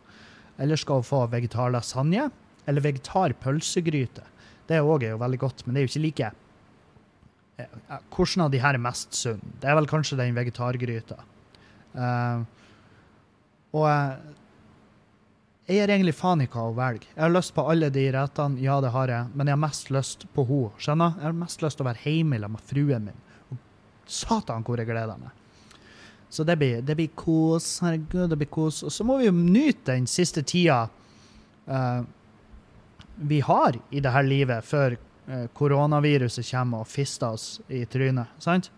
Eller 0.58 0.80
skal 0.80 1.02
hun 1.02 1.06
få 1.06 1.22
vegetarlasagne, 1.30 2.30
eller 2.66 2.84
vegetarpølsegryte. 2.84 4.24
Det 4.68 4.82
òg 4.84 5.06
er 5.06 5.14
jo 5.14 5.22
veldig 5.22 5.40
godt, 5.40 5.64
men 5.64 5.74
det 5.74 5.80
er 5.80 5.86
jo 5.86 5.92
ikke 5.92 6.04
like 6.04 6.30
eh, 7.56 7.64
eh, 7.66 8.02
Hvordan 8.12 8.44
av 8.46 8.52
de 8.52 8.60
her 8.62 8.76
er 8.76 8.84
mest 8.84 9.16
sunn? 9.16 9.40
Det 9.62 9.70
er 9.70 9.78
vel 9.78 9.88
kanskje 9.88 10.18
den 10.20 10.36
vegetargryta. 10.36 11.22
Uh, 11.98 12.44
og 13.72 13.86
jeg, 13.88 15.78
gir 15.78 15.92
egentlig 15.92 16.14
faen 16.16 16.44
i 16.44 16.48
hva 16.52 16.66
å 16.68 16.76
velge. 16.76 17.08
Jeg 17.14 17.24
har 17.24 17.32
lyst 17.32 17.54
på 17.56 17.64
alle 17.68 17.88
de 17.92 18.04
rettene, 18.14 18.60
ja, 18.62 18.78
det 18.84 18.92
har 18.92 19.12
jeg, 19.12 19.32
men 19.34 19.48
jeg 19.48 19.56
har 19.56 19.64
mest 19.64 19.90
lyst 19.94 20.28
på 20.36 20.44
henne. 20.48 20.70
Skjønner? 20.84 21.16
Jeg 21.16 21.28
har 21.30 21.40
mest 21.40 21.64
lyst 21.64 21.80
til 21.80 21.86
å 21.86 21.88
være 21.88 22.04
hjemme 22.04 22.52
med 22.52 22.64
fruen 22.68 23.08
min. 23.08 23.26
Og 23.48 23.58
satan, 24.04 24.64
hvor 24.64 24.80
jeg 24.80 24.88
gleder 24.88 25.20
meg. 25.20 25.34
Så 26.28 26.44
det 26.44 26.58
blir, 26.60 26.82
det 26.84 26.96
blir 26.96 27.08
kos. 27.16 27.78
Herregud, 27.80 28.28
det 28.30 28.36
blir 28.36 28.50
kos. 28.52 28.82
Og 28.84 28.92
så 28.92 29.04
må 29.04 29.16
vi 29.20 29.28
jo 29.28 29.34
nyte 29.36 29.94
den 29.94 30.08
siste 30.10 30.44
tida 30.44 30.82
uh, 31.68 32.04
vi 33.18 33.40
har 33.40 33.78
i 33.90 34.02
dette 34.02 34.22
livet 34.26 34.64
før 34.66 34.96
uh, 35.28 35.46
koronaviruset 35.56 36.46
kommer 36.50 36.84
og 36.84 36.90
fister 36.90 37.34
oss 37.34 37.60
i 37.68 37.84
trynet. 37.90 38.30
Sant? 38.42 38.70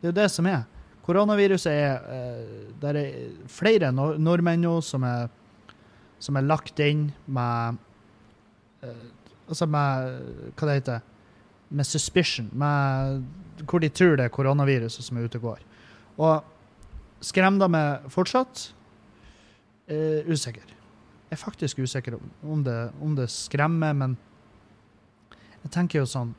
Det 0.00 0.08
er 0.08 0.12
jo 0.12 0.18
det 0.20 0.28
som 0.32 0.48
er. 0.50 0.64
Koronaviruset 1.06 1.72
er 1.72 2.00
uh, 2.02 2.72
Det 2.82 2.92
er 2.92 3.12
flere 3.50 3.92
nor 3.94 4.18
nordmenn 4.18 4.64
nå 4.66 4.80
som 4.84 5.06
er, 5.06 5.28
som 6.18 6.36
er 6.36 6.46
lagt 6.46 6.80
inn 6.82 7.10
med 7.26 7.82
Altså 9.46 9.66
med 9.66 10.50
Hva 10.54 10.66
det 10.68 10.74
heter 10.76 11.00
Med 11.70 11.86
suspicion. 11.86 12.50
Med 12.52 13.24
hvor 13.66 13.80
de 13.80 13.88
tror 13.88 14.18
det 14.18 14.26
er 14.26 14.34
koronaviruset 14.34 15.02
som 15.02 15.16
er 15.16 15.26
ute 15.26 15.38
og 15.40 15.46
går. 15.48 15.62
Og 16.18 16.44
Skremmer 17.24 17.66
de 17.66 18.10
fortsatt? 18.12 18.72
Uh, 19.90 20.26
usikker. 20.28 20.75
Jeg 21.26 21.34
er 21.34 21.42
faktisk 21.42 21.80
usikker 21.82 22.14
om 22.46 22.62
det, 22.64 22.78
om 23.02 23.14
det 23.18 23.26
skremmer, 23.34 23.94
men 23.98 24.14
jeg 25.64 25.72
tenker 25.74 26.04
jo 26.04 26.10
sånn 26.10 26.34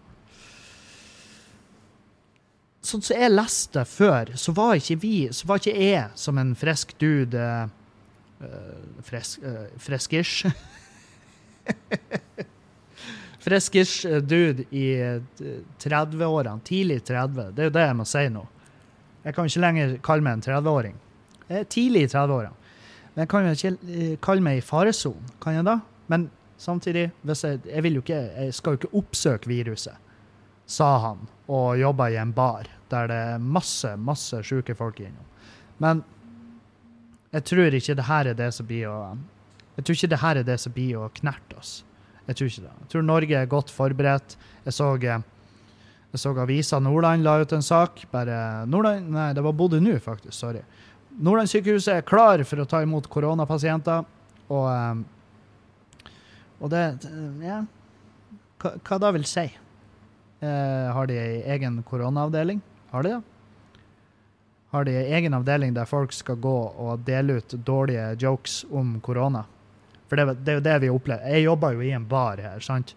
Sånn 2.87 3.01
som 3.03 3.17
jeg 3.19 3.33
leste 3.33 3.81
før, 3.83 4.29
så 4.39 4.53
var 4.55 4.77
ikke 4.79 4.95
vi, 5.01 5.15
så 5.35 5.43
var 5.49 5.59
ikke 5.59 5.73
jeg 5.75 6.05
som 6.15 6.37
en 6.39 6.53
frisk 6.55 6.93
dude 7.01 7.35
uh, 7.35 7.65
fresk, 9.03 9.43
uh, 9.43 9.65
Freskish. 9.83 10.47
Freskish 13.43 14.07
dude 14.23 14.63
i 14.71 14.85
30-årene. 15.83 16.63
Tidlig 16.63 17.01
30. 17.09 17.51
Det 17.57 17.65
er 17.65 17.67
jo 17.67 17.75
det 17.75 17.83
jeg 17.89 17.97
må 17.99 18.05
si 18.07 18.23
nå. 18.31 18.45
Jeg 19.25 19.35
kan 19.35 19.51
ikke 19.51 19.65
lenger 19.65 19.97
kalle 20.07 20.23
meg 20.23 20.37
en 20.37 20.45
30-åring. 20.47 20.95
Er 21.51 21.67
tidlig 21.67 22.05
i 22.07 22.11
30-åra. 22.13 22.53
Men 23.17 23.25
jeg 23.25 23.29
kan 23.31 23.47
jo 23.47 23.53
ikke 23.55 23.93
eh, 23.97 24.17
kalle 24.21 24.45
meg 24.45 24.59
i 24.59 24.61
faresonen, 24.61 25.31
kan 25.41 25.55
jeg 25.57 25.65
da? 25.65 25.79
Men 26.13 26.27
samtidig, 26.61 27.07
jeg, 27.25 27.61
jeg, 27.65 27.93
ikke, 27.97 28.19
jeg 28.37 28.53
skal 28.53 28.75
jo 28.75 28.77
ikke 28.77 28.91
oppsøke 28.99 29.49
viruset, 29.49 29.97
sa 30.69 30.89
han, 31.01 31.23
og 31.49 31.79
jobba 31.81 32.11
i 32.13 32.19
en 32.21 32.35
bar 32.35 32.69
der 32.91 33.09
det 33.09 33.17
er 33.33 33.41
masse, 33.41 33.89
masse 33.97 34.37
sjuke 34.45 34.75
folk 34.77 35.01
innom. 35.01 35.25
Men 35.81 36.03
jeg 37.33 37.47
tror 37.49 37.73
ikke 37.73 37.95
det 37.97 38.05
her 38.05 38.29
er 38.29 38.37
det 38.37 38.51
som 38.53 38.69
blir 38.69 38.85
å 38.91 38.99
Jeg 39.77 39.85
tror 39.85 39.97
ikke 39.97 40.09
det 40.13 40.21
her 40.21 40.37
er 40.37 40.45
det 40.45 40.59
som 40.61 40.73
blir 40.73 41.01
å 41.01 41.09
knerte 41.13 41.57
oss. 41.57 41.71
Jeg 42.27 42.37
tror 42.37 42.47
ikke 42.49 42.63
det. 42.63 42.75
Jeg 42.81 42.89
tror 42.93 43.03
Norge 43.05 43.41
er 43.41 43.49
godt 43.49 43.73
forberedt. 43.73 44.37
Jeg 44.65 44.73
så 44.73 44.87
eh, 44.97 45.25
jeg 46.13 46.21
så 46.21 46.31
avisa 46.33 46.79
Nordland 46.79 47.21
la 47.25 47.35
ut 47.41 47.53
en 47.53 47.61
sak. 47.61 48.05
bare 48.11 48.65
Nordland, 48.65 49.09
Nei, 49.11 49.33
det 49.33 49.43
var 49.43 49.53
Bodø 49.53 49.79
nå, 49.79 49.99
faktisk. 49.99 50.33
Sorry. 50.33 50.63
Nordlandssykehuset 51.17 51.95
er 51.95 52.05
klar 52.05 52.43
for 52.45 52.61
å 52.61 52.67
ta 52.69 52.83
imot 52.85 53.07
koronapasienter. 53.09 54.05
Og, 54.47 54.67
ehm, 54.71 55.05
og 56.61 56.69
det 56.69 56.83
Ja, 57.41 57.63
hva, 58.61 58.71
hva 58.77 58.99
da 58.99 59.11
vil 59.11 59.25
si? 59.25 59.47
Eh, 60.41 60.93
har 60.93 61.07
de 61.07 61.17
ei 61.17 61.41
egen 61.55 61.81
koronaavdeling? 61.83 62.61
Har 62.91 63.03
de 63.03 63.09
det? 63.09 63.21
Har 64.69 64.83
de 64.85 64.91
ei 64.91 65.13
egen 65.17 65.33
avdeling 65.33 65.73
der 65.73 65.85
folk 65.85 66.13
skal 66.13 66.35
gå 66.35 66.55
og 66.77 67.05
dele 67.05 67.39
ut 67.39 67.55
dårlige 67.65 68.15
jokes 68.21 68.65
om 68.71 68.99
korona? 69.01 69.45
For 70.07 70.15
det, 70.15 70.43
det 70.43 70.51
er 70.51 70.59
jo 70.59 70.65
det 70.65 70.79
vi 70.83 70.89
opplever. 70.89 71.29
Jeg 71.33 71.47
jobber 71.47 71.73
jo 71.73 71.81
i 71.81 71.93
en 71.95 72.05
bar 72.07 72.37
her, 72.37 72.59
sant? 72.59 72.93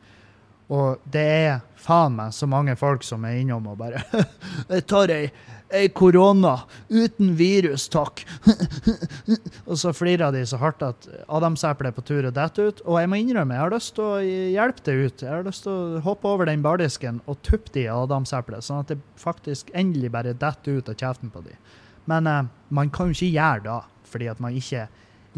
Og 0.70 1.00
det 1.10 1.22
er 1.26 1.62
faen 1.80 2.14
meg 2.14 2.34
så 2.34 2.46
mange 2.50 2.76
folk 2.78 3.02
som 3.06 3.24
er 3.26 3.40
innom 3.40 3.66
og 3.72 3.80
bare 3.80 4.04
Jeg 4.70 4.84
tar 4.90 5.10
ei, 5.10 5.30
korona 5.94 6.56
uten 6.90 7.32
virus, 7.38 7.88
takk. 7.90 8.22
og 9.68 9.76
så 9.78 9.92
flirer 9.94 10.34
de 10.34 10.44
så 10.46 10.58
hardt 10.62 10.82
at 10.82 11.08
adamseplet 11.26 11.90
er 11.90 11.96
på 11.96 12.04
tur 12.06 12.26
og 12.26 12.34
detter 12.34 12.70
ut. 12.70 12.82
Og 12.86 12.98
jeg 13.00 13.10
må 13.10 13.20
innrømme, 13.20 13.54
jeg 13.54 13.64
har 13.64 13.74
lyst 13.74 13.94
til 13.98 14.06
å 14.06 14.22
hjelpe 14.22 14.86
det 14.86 14.96
ut. 14.98 15.26
Jeg 15.26 15.30
har 15.34 15.46
lyst 15.46 15.66
til 15.66 15.74
å 15.74 16.02
hoppe 16.06 16.30
over 16.30 16.50
den 16.50 16.64
bardisken 16.66 17.22
og 17.30 17.38
tuppe 17.46 17.74
de 17.74 17.86
i 17.86 17.92
adamseplet, 17.92 18.66
sånn 18.66 18.82
at 18.82 18.90
det 18.90 18.98
faktisk 19.18 19.70
endelig 19.78 20.10
bare 20.14 20.34
detter 20.38 20.78
ut 20.78 20.90
av 20.90 20.98
kjeften 20.98 21.30
på 21.34 21.44
de. 21.46 21.54
Men 22.10 22.26
eh, 22.30 22.50
man 22.74 22.90
kan 22.94 23.10
jo 23.10 23.18
ikke 23.18 23.34
gjøre 23.34 23.64
det 23.66 23.80
fordi 24.10 24.26
at 24.26 24.42
man 24.42 24.58
ikke 24.58 24.88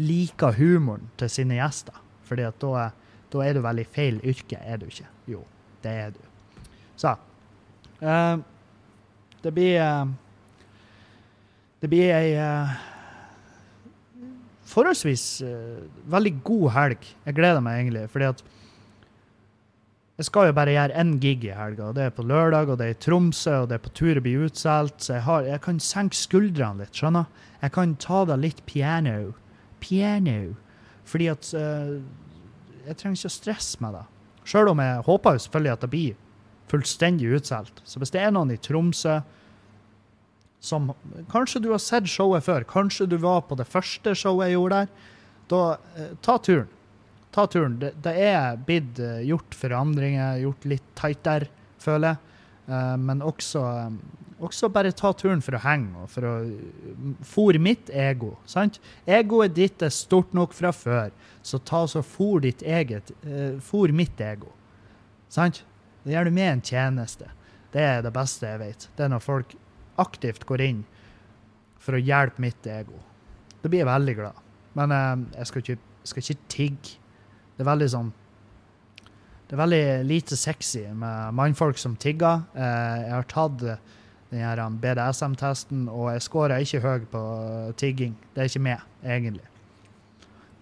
liker 0.01 0.57
humoren 0.57 1.09
til 1.21 1.29
sine 1.29 1.59
gjester. 1.59 1.97
Fordi 2.25 2.45
at 2.49 2.57
da 2.61 2.91
da 3.33 3.41
er 3.41 3.57
du 3.57 3.63
veldig 3.65 3.85
feil 3.89 4.19
yrke, 4.21 4.59
er 4.61 4.79
du 4.81 4.87
ikke? 4.89 5.07
Det 5.83 5.91
er 5.91 6.15
du. 6.15 6.19
Så 6.95 7.15
uh, 8.01 8.37
Det 9.43 9.53
blir 9.53 9.77
uh, 9.81 10.07
Det 11.81 11.89
blir 11.91 12.13
ei 12.15 12.33
uh, 12.39 12.73
forholdsvis 14.73 15.43
veldig 16.09 16.31
god 16.43 16.69
helg. 16.73 17.09
Jeg 17.27 17.35
gleder 17.37 17.59
meg 17.61 17.81
egentlig, 17.81 18.07
fordi 18.09 18.25
at 18.25 18.39
jeg 20.13 20.27
skal 20.27 20.47
jo 20.47 20.53
bare 20.53 20.73
gjøre 20.75 21.01
én 21.01 21.11
gig 21.21 21.45
i 21.47 21.53
helga. 21.57 21.87
Det 21.93 22.03
er 22.05 22.11
på 22.13 22.23
lørdag, 22.23 22.69
og 22.69 22.77
det 22.77 22.85
er 22.85 22.93
i 22.93 22.99
Tromsø, 23.01 23.55
og 23.63 23.69
det 23.69 23.79
er 23.79 23.81
på 23.81 23.93
tur 23.97 24.19
å 24.19 24.21
bli 24.21 24.35
utsolgt. 24.45 25.01
Så 25.01 25.15
jeg, 25.15 25.23
har, 25.25 25.47
jeg, 25.49 25.61
kan 25.65 25.79
senke 25.81 26.17
skuldrene 26.17 26.85
litt, 26.85 26.93
skjønner 26.93 27.25
Jeg 27.63 27.73
kan 27.73 27.95
ta 27.97 28.19
det 28.29 28.37
litt 28.39 28.61
piano. 28.69 29.33
Piano. 29.81 30.53
Fordi 31.09 31.29
at 31.33 31.49
uh, 31.57 31.97
jeg 32.85 32.99
trenger 32.99 33.19
ikke 33.19 33.31
å 33.31 33.37
stresse 33.39 33.81
med 33.81 33.97
det. 33.97 34.03
Sjøl 34.47 34.71
om 34.73 34.81
jeg 34.83 35.05
håper 35.07 35.35
jo 35.35 35.45
selvfølgelig 35.45 35.73
at 35.73 35.85
det 35.85 35.91
blir 35.93 36.19
fullstendig 36.71 37.31
utsolgt. 37.37 37.81
Så 37.87 38.01
hvis 38.01 38.13
det 38.13 38.21
er 38.23 38.33
noen 38.33 38.53
i 38.53 38.59
Tromsø 38.61 39.21
som 40.63 40.93
Kanskje 41.31 41.59
du 41.59 41.73
har 41.73 41.81
sett 41.83 42.07
showet 42.07 42.45
før. 42.45 42.63
Kanskje 42.63 43.09
du 43.11 43.17
var 43.19 43.41
på 43.49 43.57
det 43.59 43.67
første 43.67 44.13
showet 44.15 44.47
jeg 44.47 44.55
gjorde 44.55 44.77
der. 44.79 45.09
Da, 45.51 45.63
eh, 45.99 46.13
ta 46.23 46.37
turen. 46.39 46.69
Ta 47.35 47.43
turen. 47.51 47.75
Det, 47.81 47.91
det 48.05 48.13
er 48.29 48.55
blitt 48.63 48.99
eh, 49.03 49.25
gjort 49.27 49.57
forandringer, 49.59 50.39
gjort 50.45 50.67
litt 50.71 50.85
tightere, 50.95 51.49
føler 51.83 52.13
jeg. 52.13 52.39
Eh, 52.71 52.95
men 52.95 53.25
også, 53.27 53.65
også 54.43 54.69
bare 54.73 54.91
ta 54.95 55.11
turen 55.15 55.41
for 55.43 55.57
å 55.57 55.61
henge 55.63 56.03
og 56.03 56.09
for 56.11 56.27
å 56.27 56.33
fòre 57.27 57.61
mitt 57.61 57.89
ego. 57.89 58.35
sant? 58.45 58.79
Egoet 59.05 59.55
ditt 59.55 59.81
er 59.81 59.93
stort 59.93 60.33
nok 60.33 60.53
fra 60.53 60.71
før. 60.75 61.11
Så 61.43 61.59
ta 61.59 61.83
så 61.87 62.03
fòr 62.03 62.43
ditt 62.45 62.63
eget 62.63 63.11
uh, 63.25 63.59
Fòr 63.59 63.93
mitt 63.95 64.19
ego. 64.21 64.51
Sant? 65.29 65.63
Det 66.03 66.13
gjør 66.13 66.27
du 66.29 66.35
med 66.35 66.51
en 66.51 66.61
tjeneste. 66.61 67.29
Det 67.73 67.81
er 67.81 68.01
det 68.03 68.13
beste 68.13 68.47
jeg 68.47 68.59
vet. 68.59 68.89
Det 68.95 69.05
er 69.05 69.13
når 69.13 69.23
folk 69.23 69.55
aktivt 70.01 70.45
går 70.49 70.61
inn 70.61 70.83
for 71.79 71.95
å 71.95 72.01
hjelpe 72.01 72.41
mitt 72.43 72.67
ego. 72.67 72.99
Da 73.61 73.69
blir 73.69 73.83
jeg 73.83 73.91
veldig 73.91 74.17
glad. 74.19 74.43
Men 74.77 74.91
uh, 74.91 75.15
jeg 75.37 75.49
skal 75.49 75.63
ikke, 75.63 75.79
skal 76.03 76.25
ikke 76.25 76.51
tigge. 76.51 76.99
Det 77.53 77.61
er 77.61 77.69
veldig 77.69 77.87
sånn 77.93 78.07
Det 79.45 79.53
er 79.53 79.59
veldig 79.59 79.83
lite 80.09 80.37
sexy 80.39 80.87
med 80.89 81.35
mannfolk 81.37 81.77
som 81.77 81.95
tigger. 81.95 82.47
Uh, 82.55 82.97
jeg 83.03 83.13
har 83.13 83.29
tatt 83.29 83.67
den 84.33 84.77
BDSM-testen, 84.81 85.87
og 85.91 86.11
jeg 86.13 86.23
scorer 86.25 86.63
ikke 86.63 86.81
høy 86.83 87.09
på 87.11 87.23
tigging. 87.77 88.15
Det 88.33 88.41
er 88.41 88.49
ikke 88.49 88.63
med, 88.65 88.85
egentlig. 89.05 89.45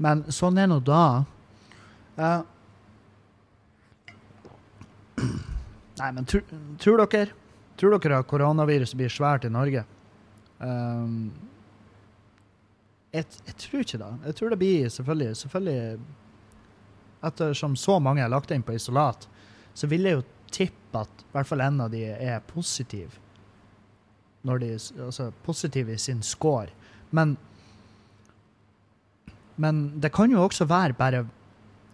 Men 0.02 0.26
sånn 0.34 0.58
er 0.58 0.68
nå 0.70 0.80
da. 0.84 1.04
Uh, 2.18 2.42
nei, 6.02 6.10
men 6.12 6.28
tr 6.28 6.44
tror 6.82 7.06
dere 7.06 7.38
Tror 7.80 7.96
dere 7.98 8.20
at 8.22 8.28
koronaviruset 8.30 8.98
blir 9.00 9.10
svært 9.10 9.48
i 9.48 9.50
Norge? 9.50 9.82
Um, 10.60 11.32
jeg, 13.10 13.26
jeg, 13.48 13.56
tror 13.64 13.82
ikke 13.82 14.00
det. 14.04 14.10
Jeg 14.28 14.38
tror 14.38 14.54
det 14.54 14.60
blir 14.62 14.92
selvfølgelig, 14.94 15.38
selvfølgelig 15.40 16.00
Ettersom 17.22 17.76
så 17.78 17.98
mange 18.02 18.22
er 18.24 18.30
lagt 18.34 18.52
inn 18.54 18.64
på 18.66 18.74
isolat, 18.74 19.28
så 19.78 19.90
vil 19.90 20.08
jeg 20.08 20.18
jo 20.18 20.24
tippe 20.52 21.04
at 21.06 21.22
i 21.22 21.34
hvert 21.36 21.50
fall 21.50 21.62
en 21.62 21.84
av 21.86 21.92
de 21.94 22.02
er 22.12 22.40
positiv. 22.50 23.18
Når 24.44 24.62
de, 24.64 24.74
altså 25.06 25.32
positive 25.46 25.94
i 25.94 26.02
sin 26.02 26.22
score. 26.26 26.72
Men 27.12 27.38
men 29.62 29.82
det 30.02 30.14
kan 30.16 30.32
jo 30.32 30.42
også 30.42 30.66
være 30.66 30.96
bare 30.98 31.26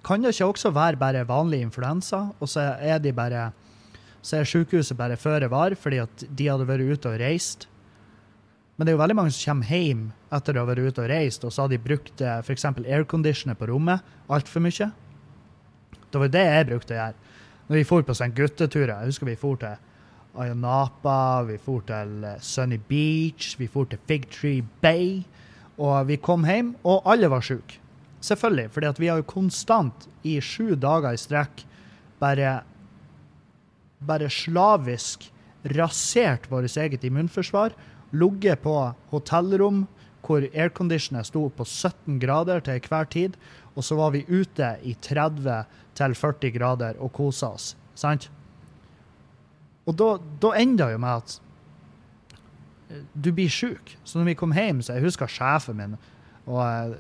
Kan 0.06 0.24
det 0.24 0.36
ikke 0.36 0.46
også 0.46 0.70
være 0.72 0.96
bare 0.96 1.28
vanlig 1.28 1.60
influensa, 1.62 2.30
og 2.40 2.50
så 2.50 2.62
er 2.80 2.98
de 2.98 3.12
bare 3.14 3.52
så 4.22 4.38
er 4.38 4.44
sykehuset 4.44 4.98
bare 4.98 5.18
føre 5.18 5.50
var 5.50 5.76
fordi 5.76 5.98
at 5.98 6.24
de 6.38 6.48
hadde 6.48 6.68
vært 6.68 6.84
ute 6.84 7.10
og 7.10 7.20
reist? 7.20 7.68
Men 8.78 8.86
det 8.86 8.92
er 8.92 8.96
jo 8.96 9.02
veldig 9.02 9.16
mange 9.16 9.32
som 9.32 9.52
kommer 9.52 9.66
hjem 9.72 10.02
etter 10.34 10.58
å 10.58 10.64
ha 10.64 10.70
vært 10.70 10.88
ute 10.88 11.04
og 11.04 11.10
reist, 11.10 11.44
og 11.44 11.54
så 11.54 11.64
har 11.64 11.72
de 11.72 11.80
brukt 11.82 12.22
eh, 12.22 12.40
f.eks. 12.44 12.66
airconditioner 12.66 13.56
på 13.56 13.70
rommet 13.72 14.04
altfor 14.30 14.64
mye. 14.64 14.90
Det 16.12 16.22
var 16.22 16.34
det 16.34 16.44
jeg 16.44 16.68
brukte 16.70 16.94
å 16.94 17.00
gjøre. 17.00 17.32
Når 17.68 17.80
vi 17.80 17.86
for 17.88 18.04
på 18.08 18.16
sånne 18.16 18.36
gutteturer 18.36 18.94
Jeg 18.94 19.12
husker 19.12 19.28
vi 19.28 19.36
for 19.40 19.60
til 19.60 19.87
Ayanapa, 20.38 21.44
vi 21.48 21.58
for 21.62 21.82
til 21.88 22.24
eh, 22.28 22.40
Sunny 22.44 22.78
Beach, 22.90 23.56
vi 23.58 23.68
for 23.72 23.90
til 23.90 24.02
Fig 24.10 24.28
Tree 24.34 24.64
Bay. 24.84 25.24
Og 25.78 26.08
vi 26.10 26.18
kom 26.22 26.46
hjem, 26.46 26.76
og 26.86 27.06
alle 27.10 27.30
var 27.30 27.46
syke. 27.46 27.80
Selvfølgelig, 28.22 28.72
fordi 28.74 28.94
vi 28.98 29.10
har 29.12 29.22
jo 29.22 29.28
konstant 29.30 30.08
i 30.26 30.40
sju 30.42 30.76
dager 30.76 31.14
i 31.14 31.22
strekk 31.22 31.64
bare, 32.22 32.62
bare 34.02 34.30
slavisk 34.30 35.30
rasert 35.78 36.50
vårt 36.52 36.78
eget 36.78 37.06
immunforsvar. 37.06 37.76
Ligget 38.12 38.64
på 38.64 38.76
hotellrom 39.12 39.86
hvor 40.28 40.44
airconditioner 40.52 41.24
sto 41.24 41.46
på 41.56 41.64
17 41.64 42.18
grader 42.20 42.60
til 42.60 42.82
hver 42.90 43.06
tid, 43.08 43.38
og 43.76 43.86
så 43.86 43.96
var 43.96 44.12
vi 44.12 44.26
ute 44.28 44.74
i 44.84 44.96
30 45.02 45.64
40 45.98 46.52
grader 46.52 47.00
og 47.00 47.14
kosa 47.16 47.54
oss. 47.56 47.76
Sant? 47.96 48.28
Og 49.88 49.96
da, 49.96 50.10
da 50.44 50.54
det 50.58 50.92
jo 50.92 51.00
med 51.00 51.24
at 51.24 51.38
eh, 52.92 53.04
du 53.14 53.32
blir 53.32 53.52
sjuk. 53.52 53.96
Så 54.04 54.20
når 54.20 54.34
vi 54.34 54.40
kom 54.42 54.56
hjem, 54.56 54.84
så 54.84 54.98
jeg 54.98 55.08
husker 55.08 55.32
sjefen 55.32 55.80
min 55.80 55.98
og 56.48 56.62
eh, 56.64 56.94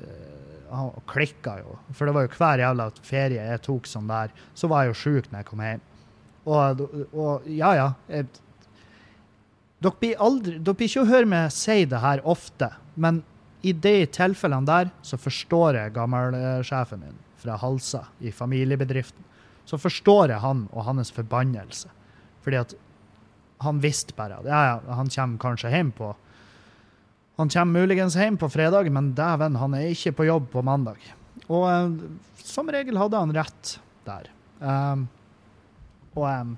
han 0.72 0.91
klikka 1.08 1.58
jo. 1.62 1.77
For 1.96 2.08
det 2.08 2.15
var 2.15 2.25
jo 2.25 2.34
hver 2.36 2.63
jævla 2.63 2.89
ferie 3.06 3.46
jeg 3.51 3.63
tok 3.63 3.88
sånn 3.88 4.10
der, 4.10 4.34
så 4.58 4.67
var 4.72 4.84
jeg 4.84 4.94
jo 4.94 5.00
sjuk 5.03 5.29
når 5.32 5.44
jeg 5.44 5.50
kom 5.51 5.63
hjem. 5.63 5.86
Og, 6.48 6.84
og 7.12 7.48
ja, 7.51 7.74
ja. 7.75 7.88
Jeg, 8.12 8.27
dere 9.84 10.00
blir 10.00 10.22
aldri 10.24 10.56
Dere 10.58 10.77
blir 10.79 10.88
ikke 10.89 11.03
å 11.03 11.10
høre 11.10 11.29
meg 11.29 11.51
si 11.53 11.84
det 11.89 12.00
her 12.01 12.24
ofte, 12.27 12.72
men 12.96 13.22
i 13.67 13.74
de 13.74 14.06
tilfellene 14.13 14.67
der 14.67 14.91
så 15.06 15.20
forstår 15.20 15.79
jeg 15.82 15.96
gammelsjefen 15.96 17.01
min 17.03 17.17
fra 17.41 17.58
Halsa 17.62 18.06
i 18.24 18.32
familiebedriften. 18.34 19.24
Så 19.67 19.79
forstår 19.82 20.32
jeg 20.32 20.44
han 20.44 20.65
og 20.72 20.86
hans 20.88 21.12
forbannelse. 21.13 21.91
Fordi 22.48 22.62
at 22.62 22.77
han 23.66 23.82
visste 23.84 24.16
bare 24.16 24.38
at 24.39 24.48
ja, 24.48 24.60
ja, 24.70 24.96
han 24.96 25.10
kommer 25.12 25.42
kanskje 25.42 25.74
hjem 25.74 25.89
på 25.98 26.13
Han 27.38 27.51
kommer 27.51 27.82
muligens 27.82 28.16
hjem 28.18 28.38
på 28.39 28.48
fredag, 28.50 28.88
men 28.89 29.12
dæven, 29.18 29.60
han 29.60 29.75
er 29.77 29.92
ikke 29.92 30.16
på 30.18 30.25
jobb 30.25 30.48
på 30.50 30.63
mandag. 30.66 30.98
Og 31.46 31.68
uh, 31.68 31.92
som 32.42 32.72
regel 32.74 32.98
hadde 32.98 33.20
han 33.20 33.34
rett 33.36 33.74
der. 34.08 34.32
Um, 34.58 35.04
og 36.16 36.25
um, 36.25 36.56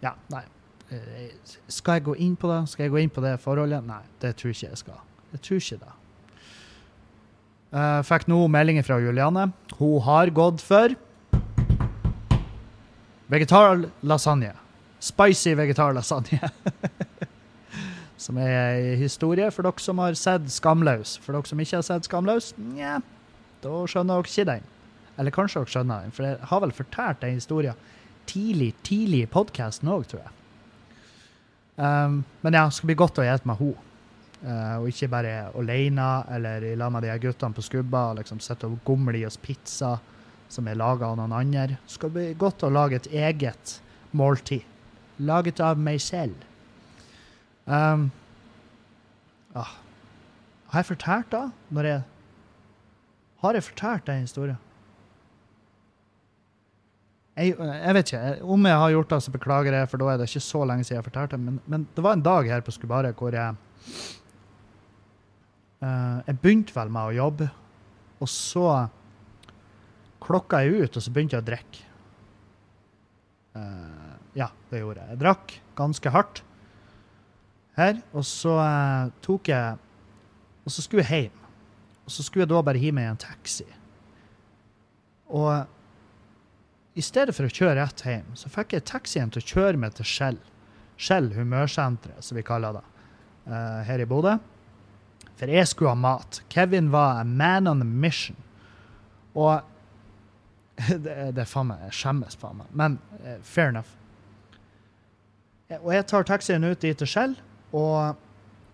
Ja, 0.00 0.14
nei. 0.32 0.46
Uh, 0.88 1.52
skal 1.68 1.98
jeg 1.98 2.06
gå 2.06 2.14
inn 2.24 2.38
på 2.40 2.48
det? 2.48 2.62
Skal 2.72 2.86
jeg 2.86 2.94
gå 2.94 3.02
inn 3.02 3.12
på 3.12 3.20
det 3.26 3.34
forholdet? 3.42 3.84
Nei, 3.84 4.00
det 4.22 4.32
tror 4.40 4.54
ikke 4.54 4.70
jeg 4.70 4.80
skal. 4.80 5.04
Jeg 5.34 5.44
tror 5.44 5.60
ikke 5.60 5.80
det. 5.82 5.92
Uh, 7.70 8.00
fikk 8.08 8.30
nå 8.32 8.40
meldinger 8.48 8.86
fra 8.86 8.96
Juliane. 9.02 9.50
Hun 9.76 10.00
har 10.08 10.32
gått 10.40 10.64
for 10.64 10.96
vegetar 13.30 13.86
lasagne. 14.02 14.52
Spicy 15.00 15.54
vegetar 15.58 15.94
lasagne. 15.96 16.50
som 18.20 18.36
er 18.40 18.52
ei 18.52 18.96
historie 19.00 19.48
for 19.54 19.64
dere 19.64 19.82
som 19.82 20.00
har 20.02 20.16
sett 20.18 20.50
Skamløs. 20.52 21.16
For 21.24 21.36
dere 21.36 21.48
som 21.48 21.62
ikke 21.62 21.78
har 21.78 21.86
sett 21.86 22.08
Skamløs, 22.08 22.52
nja, 22.74 22.98
da 23.64 23.78
skjønner 23.88 24.20
dere 24.20 24.32
ikke 24.32 24.48
den. 24.50 24.68
Eller 25.20 25.34
kanskje 25.34 25.62
dere 25.62 25.74
skjønner 25.74 26.04
den, 26.04 26.16
for 26.16 26.28
jeg 26.28 26.50
har 26.50 26.64
vel 26.64 26.74
fortalt 26.76 27.22
den 27.24 27.38
historien 27.38 27.88
tidlig, 28.30 28.74
tidlig 28.86 29.24
i 29.24 29.30
podkasten 29.30 29.90
òg, 29.90 30.04
tror 30.10 30.22
jeg. 30.24 30.36
Um, 31.80 32.20
men 32.44 32.56
ja, 32.56 32.66
det 32.68 32.76
skal 32.76 32.90
bli 32.90 32.98
godt 33.00 33.22
å 33.22 33.24
gjete 33.24 33.48
med 33.48 33.62
henne. 33.62 33.86
Uh, 34.40 34.76
og 34.80 34.86
ikke 34.88 35.10
bare 35.12 35.32
alene 35.52 36.04
eller 36.32 36.64
i 36.64 36.76
lag 36.78 36.92
med 36.94 37.04
de 37.04 37.16
guttene 37.20 37.52
på 37.52 37.64
skubba 37.64 38.06
og 38.08 38.22
liksom 38.22 38.38
sitte 38.40 38.70
og 38.70 38.78
gomle 38.86 39.18
i 39.18 39.26
oss 39.28 39.36
pizza 39.36 39.98
som 40.50 40.68
er 40.68 40.78
laga 40.78 41.10
av 41.10 41.18
noen 41.20 41.34
andre. 41.34 41.78
Det 41.78 41.94
skal 41.94 42.12
bli 42.14 42.30
godt 42.38 42.64
å 42.66 42.72
lage 42.72 42.98
et 43.00 43.10
eget 43.10 43.76
måltid. 44.16 44.66
Laget 45.20 45.60
av 45.62 45.78
meg 45.78 46.00
selv. 46.02 46.46
Um, 47.66 48.08
ah. 49.54 49.76
Har 50.70 50.82
jeg 50.82 50.90
fortalt 50.92 51.30
da? 51.32 51.44
Når 51.70 51.90
jeg 51.90 52.02
Har 53.40 53.56
jeg 53.56 53.64
fortalt 53.64 54.06
den 54.06 54.26
historien? 54.26 54.58
Jeg, 57.36 57.54
jeg, 57.56 57.94
vet 57.96 58.10
ikke. 58.10 58.24
Om 58.44 58.66
jeg 58.68 58.80
har 58.82 58.90
gjort 58.90 59.10
det, 59.10 59.20
så 59.24 59.32
beklager 59.32 59.72
jeg, 59.72 59.88
for 59.88 60.02
da 60.02 60.08
er 60.12 60.18
det 60.20 60.26
ikke 60.28 60.42
så 60.44 60.64
lenge 60.68 60.84
siden 60.84 60.98
jeg 60.98 61.06
fortalte 61.06 61.38
det. 61.38 61.44
Men, 61.46 61.60
men 61.64 61.86
det 61.96 62.04
var 62.04 62.18
en 62.18 62.24
dag 62.26 62.50
her 62.52 62.60
på 62.60 62.74
Skubare 62.74 63.14
hvor 63.16 63.32
jeg 63.32 63.54
Uh, 65.80 66.20
jeg 66.26 66.36
begynte 66.42 66.74
vel 66.76 66.90
med 66.92 67.08
å 67.08 67.12
jobbe, 67.16 67.46
og 68.20 68.28
så 68.28 68.64
klokka 70.22 70.62
jeg 70.64 70.84
ut, 70.84 70.96
og 70.96 71.04
så 71.04 71.12
begynte 71.14 71.36
jeg 71.36 71.44
å 71.44 71.48
drikke. 71.48 71.86
Uh, 73.56 74.14
ja, 74.38 74.50
det 74.70 74.82
gjorde 74.82 75.02
jeg. 75.02 75.14
Jeg 75.14 75.22
drakk 75.24 75.56
ganske 75.78 76.12
hardt 76.14 76.42
her, 77.78 77.98
og 78.14 78.26
så 78.28 78.54
uh, 78.60 79.10
tok 79.24 79.50
jeg 79.50 79.78
Og 80.60 80.70
så 80.70 80.84
skulle 80.84 81.02
jeg 81.08 81.24
hjem. 81.24 81.44
Og 82.04 82.12
så 82.12 82.22
skulle 82.22 82.44
jeg 82.44 82.50
da 82.52 82.60
bare 82.62 82.78
hive 82.78 82.94
meg 82.94 83.06
i 83.08 83.10
en 83.10 83.18
taxi. 83.18 83.64
Og 85.32 87.00
i 87.00 87.02
stedet 87.02 87.32
for 87.34 87.48
å 87.48 87.50
kjøre 87.50 87.78
rett 87.78 88.02
hjem, 88.04 88.28
så 88.36 88.50
fikk 88.52 88.74
jeg 88.76 88.86
taxien 88.90 89.32
til 89.32 89.40
å 89.40 89.48
kjøre 89.48 89.80
meg 89.80 89.96
til 89.96 90.06
Skjell. 90.06 90.38
Skjell 91.00 91.30
humørsenteret, 91.32 92.20
som 92.26 92.36
vi 92.36 92.44
kaller 92.44 92.76
det, 92.76 92.84
her 93.88 94.04
i 94.04 94.08
Bodø. 94.10 94.36
For 95.40 95.48
jeg 95.48 95.70
skulle 95.70 95.94
ha 95.94 95.98
mat. 95.98 96.42
Kevin 96.52 96.90
var 96.92 97.22
a 97.22 97.24
man 97.24 97.70
on 97.70 97.80
a 97.80 97.88
mission. 97.88 98.36
Og 99.32 99.64
det, 101.04 101.16
det 101.36 101.46
faen 101.48 101.70
meg 101.70 101.86
Jeg 101.88 101.98
skjemmes 102.00 102.36
faen 102.40 102.60
meg. 102.62 102.74
Men 102.76 102.98
uh, 103.20 103.38
fair 103.42 103.72
enough. 103.72 103.96
Og 105.80 105.92
jeg 105.94 106.06
tar 106.10 106.26
taxien 106.26 106.66
ut 106.66 106.82
dit 106.82 106.98
til 106.98 107.06
Skjell, 107.06 107.36
og 107.78 108.18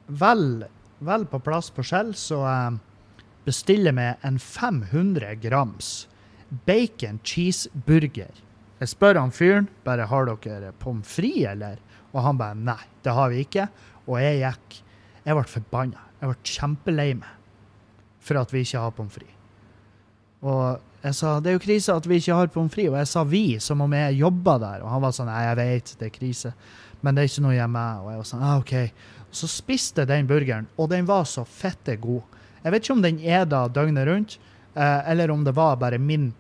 vel, 0.09 0.64
vel 1.05 1.27
på 1.29 1.40
plass 1.45 1.69
på 1.75 1.85
Skjell 1.85 2.14
så 2.16 2.38
uh, 2.40 2.79
bestiller 3.45 3.92
jeg 4.01 4.16
en 4.25 4.38
500 4.40 5.37
grams 5.42 6.07
bacon 6.66 7.21
cheeseburger. 7.25 8.33
Jeg 8.81 8.92
spør 8.92 9.21
han 9.21 9.33
fyren 9.33 9.69
bare 9.85 10.07
har 10.09 10.29
dere 10.29 10.73
pommes 10.81 11.09
frites, 11.09 11.53
eller? 11.53 11.81
Og 12.12 12.23
han 12.25 12.40
bare 12.40 12.57
nei, 12.57 12.81
det 13.05 13.14
har 13.16 13.33
vi 13.33 13.45
ikke. 13.45 13.69
Og 14.07 14.21
jeg 14.23 14.42
gikk 14.45 14.83
Jeg 15.27 15.35
ble 15.35 15.42
forbanna. 15.51 16.03
Jeg 16.21 16.31
ble 16.31 16.37
kjempelei 16.47 17.09
meg 17.19 17.33
for 18.23 18.38
at 18.38 18.53
vi 18.55 18.61
ikke 18.62 18.79
har 18.79 18.92
pommes 18.95 19.14
frites. 19.14 19.35
Og 20.47 20.96
jeg 21.07 21.14
sa 21.14 21.37
det 21.38 21.53
er 21.53 21.57
jo 21.57 21.62
krise 21.62 21.95
at 21.95 22.07
vi 22.09 22.19
ikke 22.19 22.35
har 22.35 22.49
pommes 22.51 22.73
frites, 22.73 22.90
og 22.90 22.99
jeg 22.99 23.11
sa 23.11 23.23
vi 23.29 23.45
som 23.62 23.83
om 23.85 23.92
jeg 23.95 24.19
jobba 24.19 24.57
der. 24.62 24.83
Og 24.83 24.90
han 24.90 25.05
var 25.05 25.14
sånn 25.14 25.31
nei, 25.31 25.42
jeg 25.45 25.59
vet 25.61 25.92
det 26.01 26.09
er 26.09 26.14
krise, 26.14 26.53
men 27.01 27.14
det 27.14 27.23
er 27.23 27.31
ikke 27.31 27.45
noe 27.45 27.55
hjemme. 27.55 27.85
Og 28.03 28.09
jeg 28.11 28.23
var 28.23 28.31
sånn 28.31 28.47
ah, 28.47 28.57
OK. 28.62 28.75
Og 29.27 29.38
så 29.40 29.51
spiste 29.51 30.03
jeg 30.03 30.11
den 30.11 30.31
burgeren, 30.31 30.66
og 30.75 30.90
den 30.90 31.07
var 31.07 31.29
så 31.31 31.45
fette 31.47 31.99
god. 32.03 32.25
Jeg 32.64 32.75
vet 32.75 32.83
ikke 32.83 32.97
om 32.97 33.05
den 33.05 33.21
er 33.23 33.45
da 33.47 33.66
døgnet 33.71 34.09
rundt, 34.09 34.38
eh, 34.75 35.11
eller 35.12 35.31
om 35.31 35.45
det 35.47 35.55
var 35.55 35.79
bare 35.79 36.01
min 36.03 36.33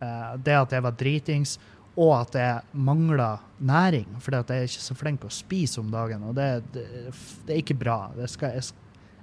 eh, 0.00 0.30
Det 0.40 0.56
at 0.56 0.72
jeg 0.72 0.86
var 0.86 0.96
dritings, 0.96 1.58
og 2.00 2.14
at 2.16 2.38
jeg 2.38 2.80
mangla 2.80 3.34
næring, 3.58 4.06
at 4.16 4.32
jeg 4.32 4.56
er 4.56 4.70
ikke 4.70 4.86
så 4.86 4.96
flink 4.96 5.26
å 5.26 5.32
spise 5.34 5.82
om 5.82 5.90
dagen. 5.92 6.22
Og 6.24 6.38
det, 6.38 6.62
det, 6.72 6.86
det 7.44 7.52
er 7.52 7.60
ikke 7.60 7.76
bra. 7.76 7.98
Skal, 8.30 8.56
jeg, 8.56 8.72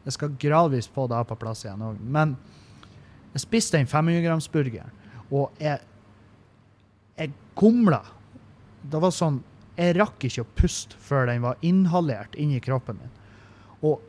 jeg, 0.04 0.14
skal 0.14 0.36
gradvis 0.38 0.92
få 0.94 1.08
det 1.10 1.24
på 1.26 1.40
plass 1.40 1.66
igjen 1.66 1.82
òg. 1.88 1.98
Men 2.04 2.36
jeg 3.38 3.46
spiste 3.46 3.78
den 3.78 3.90
500-gramsburgeren, 3.90 4.94
og 5.30 5.54
jeg, 5.62 5.78
jeg 7.20 7.34
kumla. 7.60 8.02
Det 8.88 9.02
var 9.04 9.14
sånn 9.14 9.44
Jeg 9.78 9.94
rakk 9.94 10.24
ikke 10.26 10.42
å 10.42 10.54
puste 10.58 10.98
før 11.06 11.28
den 11.30 11.44
var 11.44 11.60
inhalert 11.62 12.34
inni 12.34 12.58
kroppen 12.64 12.98
min. 12.98 13.12
Og 13.86 14.02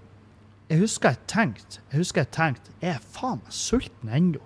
jeg 0.71 0.81
husker 0.81 1.13
jeg 1.13 1.27
tenkte 1.29 1.83
Jeg 1.91 1.99
husker 2.01 2.25
jeg 2.25 2.33
tenkte, 2.33 2.73
jeg 2.81 2.95
er 2.95 3.03
faen 3.13 3.43
meg 3.43 3.53
sulten 3.53 4.09
ennå. 4.09 4.41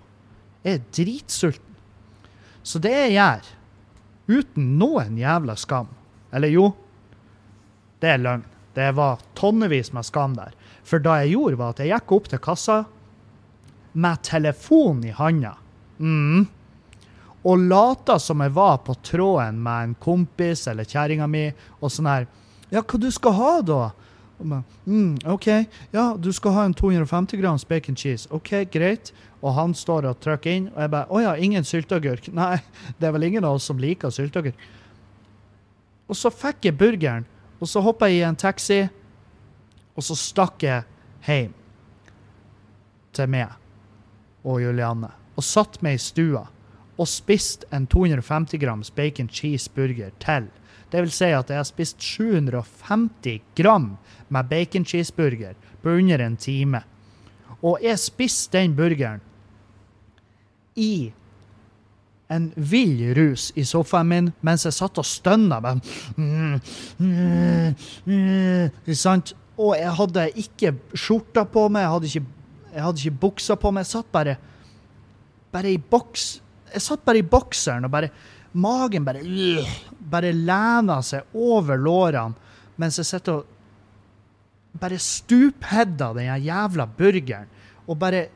Jeg 0.65 0.81
er 0.81 0.89
dritsulten. 0.99 1.77
Så 2.67 2.81
det 2.83 2.95
jeg 2.97 3.15
gjør 3.15 3.53
uten 4.33 4.73
noen 4.81 5.21
jævla 5.21 5.55
skam. 5.59 5.93
Eller 6.35 6.51
jo, 6.51 6.73
det 8.03 8.17
er 8.17 8.23
løgn. 8.23 8.49
Det 8.75 8.89
var 8.97 9.23
tonnevis 9.39 9.93
med 9.95 10.07
skam 10.09 10.35
der. 10.35 10.55
For 10.83 11.03
da 11.03 11.21
jeg 11.23 11.37
gjorde, 11.37 11.59
var 11.61 11.75
at 11.75 11.83
jeg 11.85 11.93
gikk 11.93 12.17
opp 12.17 12.31
til 12.33 12.43
kassa 12.43 12.79
med 13.93 14.23
telefon 14.23 15.05
i 15.05 15.15
handa. 15.17 15.57
Mm. 15.99 16.47
Og 17.43 17.59
lata 17.59 18.19
som 18.23 18.41
jeg 18.41 18.55
var 18.55 18.79
på 18.87 18.95
tråden 19.03 19.59
med 19.63 19.89
en 19.89 19.97
kompis 19.99 20.67
eller 20.71 20.87
kjerringa 20.87 21.27
mi, 21.27 21.49
og 21.81 21.93
sånn 21.93 22.11
her 22.11 22.31
Ja, 22.73 22.81
hva 22.81 22.99
du 22.99 23.11
skal 23.13 23.35
ha, 23.37 23.51
da? 23.61 23.81
Mm, 24.43 25.19
OK, 25.29 25.47
ja, 25.93 26.05
du 26.19 26.31
skal 26.33 26.55
ha 26.57 26.65
en 26.65 26.75
250 26.75 27.37
grams 27.39 27.67
bacon 27.69 27.97
cheese. 27.99 28.27
OK, 28.33 28.65
greit 28.73 29.13
og 29.43 29.57
han 29.57 29.75
står 29.75 30.07
og 30.07 30.21
trykker 30.23 30.55
inn, 30.55 30.69
og 30.71 30.79
jeg 30.85 30.93
bare 30.93 31.11
Å 31.11 31.23
ja, 31.25 31.33
ingen 31.37 31.67
sylteagurk. 31.67 32.31
Nei, 32.41 32.57
det 32.99 33.09
er 33.09 33.17
vel 33.17 33.29
ingen 33.29 33.47
av 33.47 33.59
oss 33.59 33.67
som 33.71 33.81
liker 33.83 34.15
sylteagurk. 34.15 34.69
Og 36.11 36.19
så 36.19 36.31
fikk 36.35 36.69
jeg 36.69 36.79
burgeren, 36.79 37.27
og 37.59 37.71
så 37.71 37.83
hoppa 37.83 38.11
jeg 38.11 38.23
i 38.23 38.29
en 38.29 38.39
taxi, 38.39 38.85
og 39.93 40.07
så 40.07 40.17
stakk 40.19 40.63
jeg 40.65 40.87
hjem 41.27 41.53
til 43.13 43.29
meg 43.29 43.62
og 44.45 44.63
Julianne. 44.63 45.11
Og 45.37 45.47
satt 45.47 45.81
meg 45.83 45.97
i 45.97 46.03
stua 46.03 46.47
og 47.01 47.09
spist 47.09 47.65
en 47.73 47.87
250 47.91 48.61
grams 48.61 48.91
bacon 48.95 49.31
cheeseburger 49.33 50.13
til. 50.23 50.49
Det 50.93 51.01
vil 51.01 51.15
si 51.15 51.31
at 51.33 51.49
jeg 51.49 51.57
har 51.57 51.69
spist 51.69 52.03
750 52.05 53.41
gram 53.57 53.97
med 54.29 54.49
bacon 54.51 54.85
cheeseburger 54.85 55.57
på 55.83 55.97
under 55.99 56.21
en 56.21 56.37
time. 56.37 56.83
Og 57.63 57.79
jeg 57.83 57.99
spiste 57.99 58.59
den 58.59 58.77
burgeren 58.77 59.23
i 60.77 61.13
en 62.33 62.53
vill 62.57 63.15
rus 63.17 63.51
i 63.57 63.65
sofaen 63.69 64.09
min 64.09 64.31
mens 64.45 64.65
jeg 64.67 64.77
satt 64.77 65.01
og 65.01 65.07
stønna. 65.07 65.61
Ikke 68.83 68.99
sant? 68.99 69.35
Og 69.61 69.75
jeg 69.77 69.93
hadde 69.99 70.29
ikke 70.41 70.75
skjorta 70.97 71.45
på 71.45 71.67
meg, 71.69 71.85
jeg 71.85 71.93
hadde 71.93 72.11
ikke, 72.11 72.27
jeg 72.73 72.85
hadde 72.87 73.03
ikke 73.03 73.23
buksa 73.27 73.57
på 73.61 73.73
meg. 73.73 73.85
Jeg 73.85 73.93
satt 73.93 74.13
bare, 74.15 74.37
bare 75.53 75.73
i 75.73 75.79
boks. 75.79 76.27
Jeg 76.73 76.85
satt 76.85 77.05
bare 77.05 77.21
i 77.21 77.27
bokseren 77.27 77.89
og 77.89 77.93
bare 77.93 78.13
Magen 78.53 79.05
bare 79.05 79.23
bare 80.13 80.29
lena 80.37 80.99
seg 81.01 81.25
over 81.33 81.79
lårene 81.81 82.37
mens 82.77 82.99
jeg 83.01 83.09
sitter 83.09 83.39
og 83.39 84.81
bare 84.81 84.99
stuphedda 85.01 86.11
den 86.17 86.45
jævla 86.45 86.85
burgeren 86.99 87.49
og 87.87 87.97
bare 88.01 88.27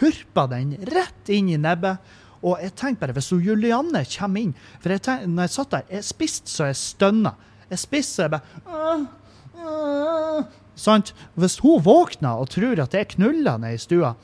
hurpa 0.00 0.46
den 0.50 0.74
rett 0.90 1.30
inn 1.30 1.50
i 1.52 1.58
nebbet. 1.60 1.98
Og 2.40 2.56
jeg 2.62 2.72
tenkte 2.74 3.04
bare, 3.04 3.14
hvis 3.18 3.32
Julianne 3.36 4.00
kommer 4.14 4.40
inn 4.40 4.54
For 4.80 4.94
jeg 4.94 5.02
tenkte, 5.04 5.28
når 5.28 5.42
jeg 5.44 5.54
satt 5.54 5.74
der, 5.74 5.88
jeg 5.92 6.06
spiste 6.08 6.48
så 6.48 6.70
jeg 6.70 6.78
stønna. 6.80 7.34
Jeg 7.68 7.82
spiste 7.82 8.14
så 8.14 8.22
jeg 8.26 8.32
bare 8.34 8.46
Sant? 10.80 11.12
Hvis 11.36 11.58
hun 11.60 11.82
våkner 11.84 12.40
og 12.40 12.50
tror 12.54 12.80
at 12.80 12.94
det 12.96 13.10
knuller 13.14 13.60
ned 13.60 13.76
i 13.76 13.82
stua, 13.82 14.14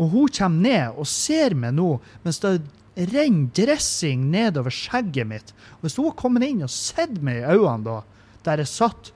og 0.00 0.14
hun 0.14 0.32
kommer 0.32 0.64
ned 0.64 1.00
og 1.00 1.08
ser 1.08 1.52
meg 1.58 1.74
nå 1.76 1.90
mens 2.24 2.40
det 2.40 2.60
renner 3.10 3.50
dressing 3.56 4.30
nedover 4.32 4.72
skjegget 4.74 5.28
mitt 5.28 5.52
Hvis 5.80 5.98
hun 5.98 6.08
har 6.08 6.16
kommet 6.18 6.46
inn 6.48 6.64
og 6.64 6.72
sett 6.72 7.20
meg 7.24 7.42
i 7.42 7.48
øynene 7.52 7.84
da, 7.86 7.98
der 8.46 8.62
jeg 8.62 8.72
satt, 8.72 9.12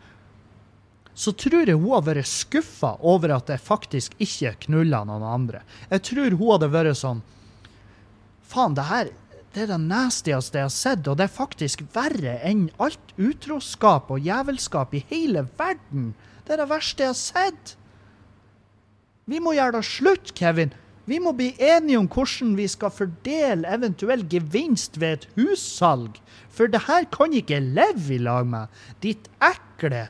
så 1.14 1.32
tror 1.38 1.68
jeg 1.68 1.78
hun 1.78 1.94
har 1.94 2.04
vært 2.04 2.28
skuffa 2.28 2.94
over 3.00 3.32
at 3.36 3.50
jeg 3.52 3.62
faktisk 3.64 4.16
ikke 4.22 4.54
knulla 4.66 5.04
noen 5.06 5.24
andre. 5.24 5.62
Jeg 5.88 6.02
tror 6.10 6.34
hun 6.34 6.50
hadde 6.52 6.72
vært 6.74 7.00
sånn 7.00 7.22
Faen, 8.44 8.74
det 8.76 8.84
her 8.86 9.08
det 9.54 9.62
er 9.62 9.70
det 9.70 9.82
nastieste 9.86 10.58
jeg 10.58 10.66
har 10.66 10.74
sett, 10.74 11.06
og 11.06 11.18
det 11.18 11.28
er 11.28 11.36
faktisk 11.36 11.84
verre 11.94 12.38
enn 12.42 12.66
alt 12.82 13.12
utroskap 13.14 14.10
og 14.10 14.24
jævelskap 14.26 14.94
i 14.98 15.04
hele 15.12 15.44
verden. 15.58 16.12
Det 16.42 16.56
er 16.56 16.64
det 16.64 16.70
verste 16.72 17.04
jeg 17.04 17.12
har 17.12 17.20
sett. 17.20 17.74
Vi 19.30 19.38
må 19.40 19.54
gjøre 19.54 19.78
det 19.78 19.86
slutt, 19.86 20.32
Kevin. 20.36 20.74
Vi 21.06 21.20
må 21.20 21.34
bli 21.36 21.52
enige 21.60 22.00
om 22.00 22.08
hvordan 22.10 22.56
vi 22.58 22.66
skal 22.68 22.92
fordele 22.92 23.68
eventuell 23.76 24.24
gevinst 24.28 24.98
ved 25.00 25.18
et 25.18 25.26
hussalg. 25.36 26.18
For 26.50 26.70
det 26.70 26.86
her 26.88 27.06
kan 27.12 27.36
ikke 27.36 27.60
leve 27.62 28.16
i 28.16 28.18
lag 28.18 28.48
med. 28.48 28.72
Ditt 29.04 29.28
ekle, 29.44 30.08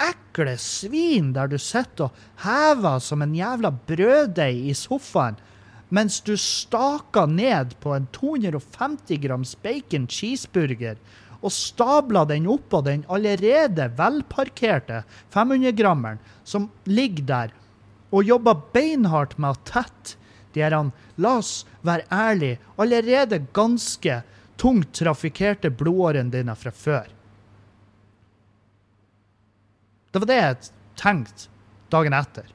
ekle 0.00 0.56
svin 0.58 1.30
der 1.36 1.52
du 1.52 1.58
sitter 1.60 2.08
og 2.08 2.26
hever 2.42 2.98
som 3.04 3.22
en 3.22 3.36
jævla 3.36 3.70
brøddeig 3.86 4.64
i 4.72 4.74
sofaen 4.74 5.38
mens 5.90 6.20
du 6.22 6.36
staka 6.38 7.26
ned 7.26 7.74
på 7.82 7.94
en 7.94 8.06
250 8.14 9.18
grams 9.22 9.56
bacon 9.62 10.06
cheeseburger 10.08 10.98
og 11.40 11.52
stabla 11.52 12.24
den 12.28 12.46
oppå 12.50 12.82
den 12.86 13.04
allerede 13.08 13.88
velparkerte 13.98 15.02
500-grammeren 15.34 16.20
som 16.44 16.68
ligger 16.84 17.26
der, 17.26 17.54
og 18.10 18.26
jobba 18.26 18.54
beinhardt 18.74 19.38
med 19.38 19.54
å 19.54 19.62
tette 19.66 20.18
de 20.54 20.64
her, 20.64 20.74
la 21.16 21.36
oss 21.38 21.64
være 21.86 22.08
ærlige, 22.10 22.58
allerede 22.76 23.44
ganske 23.54 24.20
tungt 24.60 24.92
trafikkerte 24.98 25.70
blodårene 25.70 26.32
dine 26.34 26.56
fra 26.58 26.72
før. 26.74 27.06
Det 30.10 30.18
var 30.18 30.28
det 30.28 30.40
jeg 30.40 30.70
tenkte 30.98 31.46
dagen 31.90 32.16
etter, 32.18 32.48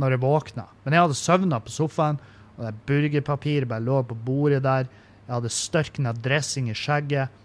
når 0.00 0.16
jeg 0.16 0.24
våkna. 0.24 0.64
Men 0.84 0.96
jeg 0.96 1.04
hadde 1.04 1.20
søvna 1.20 1.60
på 1.60 1.72
sofaen 1.72 2.18
og 2.56 2.66
det 2.66 2.74
burgerpapiret 2.86 3.68
bare 3.68 3.84
lå 3.84 4.02
på 4.06 4.16
bordet 4.26 4.62
der. 4.64 4.86
Jeg 5.24 5.32
hadde 5.34 5.50
størkna 5.50 6.12
dressing 6.12 6.68
i 6.70 6.76
skjegget. 6.76 7.40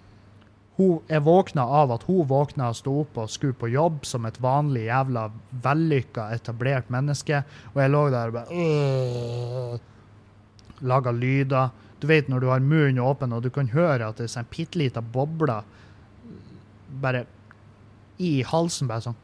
Hun, 0.79 1.01
jeg 1.09 1.25
våkna 1.25 1.65
av 1.81 1.91
at 1.91 2.05
hun 2.07 2.27
våkna 2.29 2.69
og 2.71 2.77
sto 2.79 2.93
opp 3.01 3.17
og 3.19 3.31
skulle 3.31 3.57
på 3.57 3.71
jobb 3.73 4.05
som 4.07 4.27
et 4.29 4.37
vanlig 4.39 4.85
jævla 4.85 5.25
vellykka, 5.65 6.29
etablert 6.37 6.91
menneske. 6.93 7.41
Og 7.73 7.81
jeg 7.83 7.93
lå 7.95 8.03
der 8.13 8.31
og 8.31 8.37
bare 8.37 8.63
øh, 8.63 9.87
Laga 10.79 11.11
lyder. 11.11 11.73
Du 11.99 12.07
vet 12.07 12.29
når 12.31 12.39
du 12.39 12.47
har 12.47 12.63
munnen 12.63 13.01
åpen 13.03 13.33
og 13.35 13.43
du 13.43 13.49
kan 13.51 13.67
høre 13.73 14.07
at 14.07 14.21
det 14.21 14.29
er 14.29 14.39
en 14.39 14.53
bitte 14.53 14.79
lita 14.79 15.01
boble 15.03 15.57
bare 17.01 17.25
i 18.19 18.39
halsen. 18.47 18.87
bare 18.87 19.09
sånn 19.09 19.19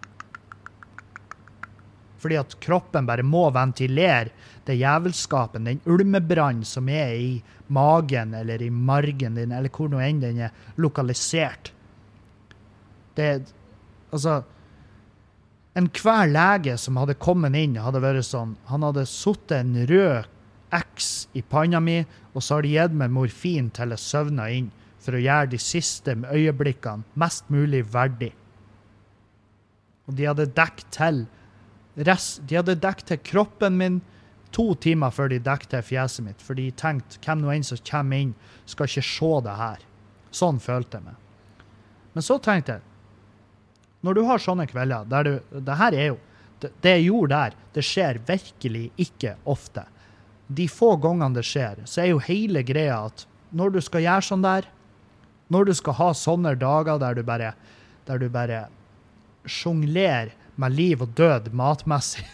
fordi 2.21 2.37
at 2.39 2.55
kroppen 2.63 3.07
bare 3.07 3.25
må 3.25 3.47
ventilere 3.53 4.31
det 4.65 4.77
jævelskapen, 4.79 5.67
den 5.67 5.81
ulmebrannen 5.85 6.65
som 6.65 6.89
er 6.89 7.13
i 7.19 7.31
magen 7.67 8.33
eller 8.33 8.61
i 8.61 8.69
margen 8.69 9.37
din, 9.37 9.51
eller 9.51 9.69
hvor 9.73 9.91
nå 9.91 10.01
enn 10.01 10.21
den 10.23 10.41
er 10.47 10.55
lokalisert. 10.77 11.71
Det 13.15 13.29
Altså 14.15 14.43
Enhver 15.75 16.29
lege 16.31 16.77
som 16.79 16.95
hadde 17.01 17.17
kommet 17.19 17.55
inn, 17.59 17.73
hadde 17.75 17.99
vært 17.99 18.23
sånn 18.23 18.53
Han 18.69 18.85
hadde 18.85 19.03
satt 19.11 19.51
en 19.51 19.73
rød 19.89 20.29
X 20.75 21.27
i 21.35 21.41
panna 21.43 21.81
mi, 21.83 21.99
og 22.33 22.43
så 22.43 22.57
har 22.57 22.65
de 22.65 22.71
gitt 22.73 22.95
meg 22.95 23.11
morfin 23.11 23.67
til 23.75 23.91
jeg 23.93 24.01
søvna 24.01 24.47
inn, 24.51 24.71
for 24.99 25.15
å 25.15 25.21
gjøre 25.21 25.51
de 25.51 25.59
siste 25.61 26.15
øyeblikkene 26.15 27.19
mest 27.19 27.51
mulig 27.53 27.83
verdig. 27.93 28.31
Og 30.07 30.17
de 30.17 30.27
hadde 30.29 30.47
dekket 30.57 30.89
til 30.95 31.21
rest, 31.95 32.41
De 32.47 32.57
hadde 32.59 32.75
dekket 32.75 33.07
til 33.11 33.21
kroppen 33.23 33.77
min 33.77 34.01
to 34.55 34.73
timer 34.79 35.11
før 35.11 35.29
de 35.31 35.39
dekket 35.43 35.71
til 35.73 35.83
fjeset 35.83 36.25
mitt, 36.25 36.41
for 36.43 36.55
de 36.55 36.69
tenkte 36.71 37.19
hvem 37.23 37.43
nå 37.43 37.51
enn 37.51 37.65
som 37.67 37.81
kommer 37.87 38.23
inn, 38.23 38.33
skal 38.65 38.89
ikke 38.89 39.03
se 39.07 39.31
det 39.45 39.55
her. 39.59 39.85
Sånn 40.35 40.59
følte 40.59 40.99
jeg 40.99 41.07
meg. 41.07 41.17
Men 42.15 42.23
så 42.23 42.37
tenkte 42.39 42.77
jeg 42.77 42.91
Når 44.05 44.15
du 44.15 44.21
har 44.27 44.39
sånne 44.39 44.67
kvelder 44.69 45.07
der 45.11 45.23
du 45.27 45.59
Det 45.65 45.75
her 45.75 45.95
er 45.95 46.05
jo 46.13 46.17
Det, 46.61 46.69
det 46.83 46.91
jeg 46.93 47.07
gjorde 47.09 47.35
der, 47.35 47.55
det 47.75 47.83
skjer 47.83 48.19
virkelig 48.27 48.85
ikke 48.95 49.33
ofte. 49.43 49.83
De 50.47 50.67
få 50.71 50.93
gangene 51.03 51.35
det 51.35 51.43
skjer, 51.43 51.81
så 51.83 52.01
er 52.01 52.13
jo 52.13 52.21
hele 52.23 52.63
greia 52.63 53.01
at 53.09 53.25
når 53.51 53.75
du 53.75 53.81
skal 53.83 54.05
gjøre 54.05 54.23
sånn 54.23 54.45
der, 54.45 54.67
når 55.51 55.67
du 55.67 55.73
skal 55.75 55.97
ha 55.99 56.07
sånne 56.15 56.53
dager 56.59 56.99
der 57.01 57.17
du 57.17 57.23
bare 57.27 57.51
der 58.07 58.21
du 58.21 58.29
bare 58.31 58.61
sjonglerer 59.45 60.31
med 60.55 60.75
liv 60.75 61.01
og 61.03 61.13
død 61.17 61.51
matmessig 61.53 62.25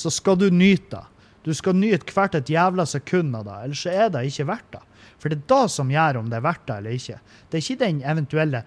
så 0.00 0.10
skal 0.12 0.38
du 0.40 0.48
nyte 0.50 0.96
det. 0.96 1.06
Du 1.44 1.54
skal 1.56 1.76
nyte 1.76 2.12
hvert 2.12 2.34
et 2.36 2.50
jævla 2.52 2.84
sekund 2.88 3.36
av 3.36 3.46
det, 3.46 3.56
ellers 3.64 3.86
er 3.88 4.10
det 4.12 4.26
ikke 4.28 4.48
verdt 4.48 4.74
det. 4.74 4.82
For 5.20 5.32
det 5.32 5.38
er 5.38 5.46
det 5.52 5.72
som 5.72 5.92
gjør 5.92 6.18
om 6.20 6.28
det 6.28 6.36
er 6.38 6.44
verdt 6.44 6.66
det 6.68 6.76
eller 6.80 6.96
ikke. 6.96 7.16
Det 7.48 7.56
er 7.58 7.64
ikke 7.64 7.84
den 7.84 8.02
eventuelle 8.12 8.60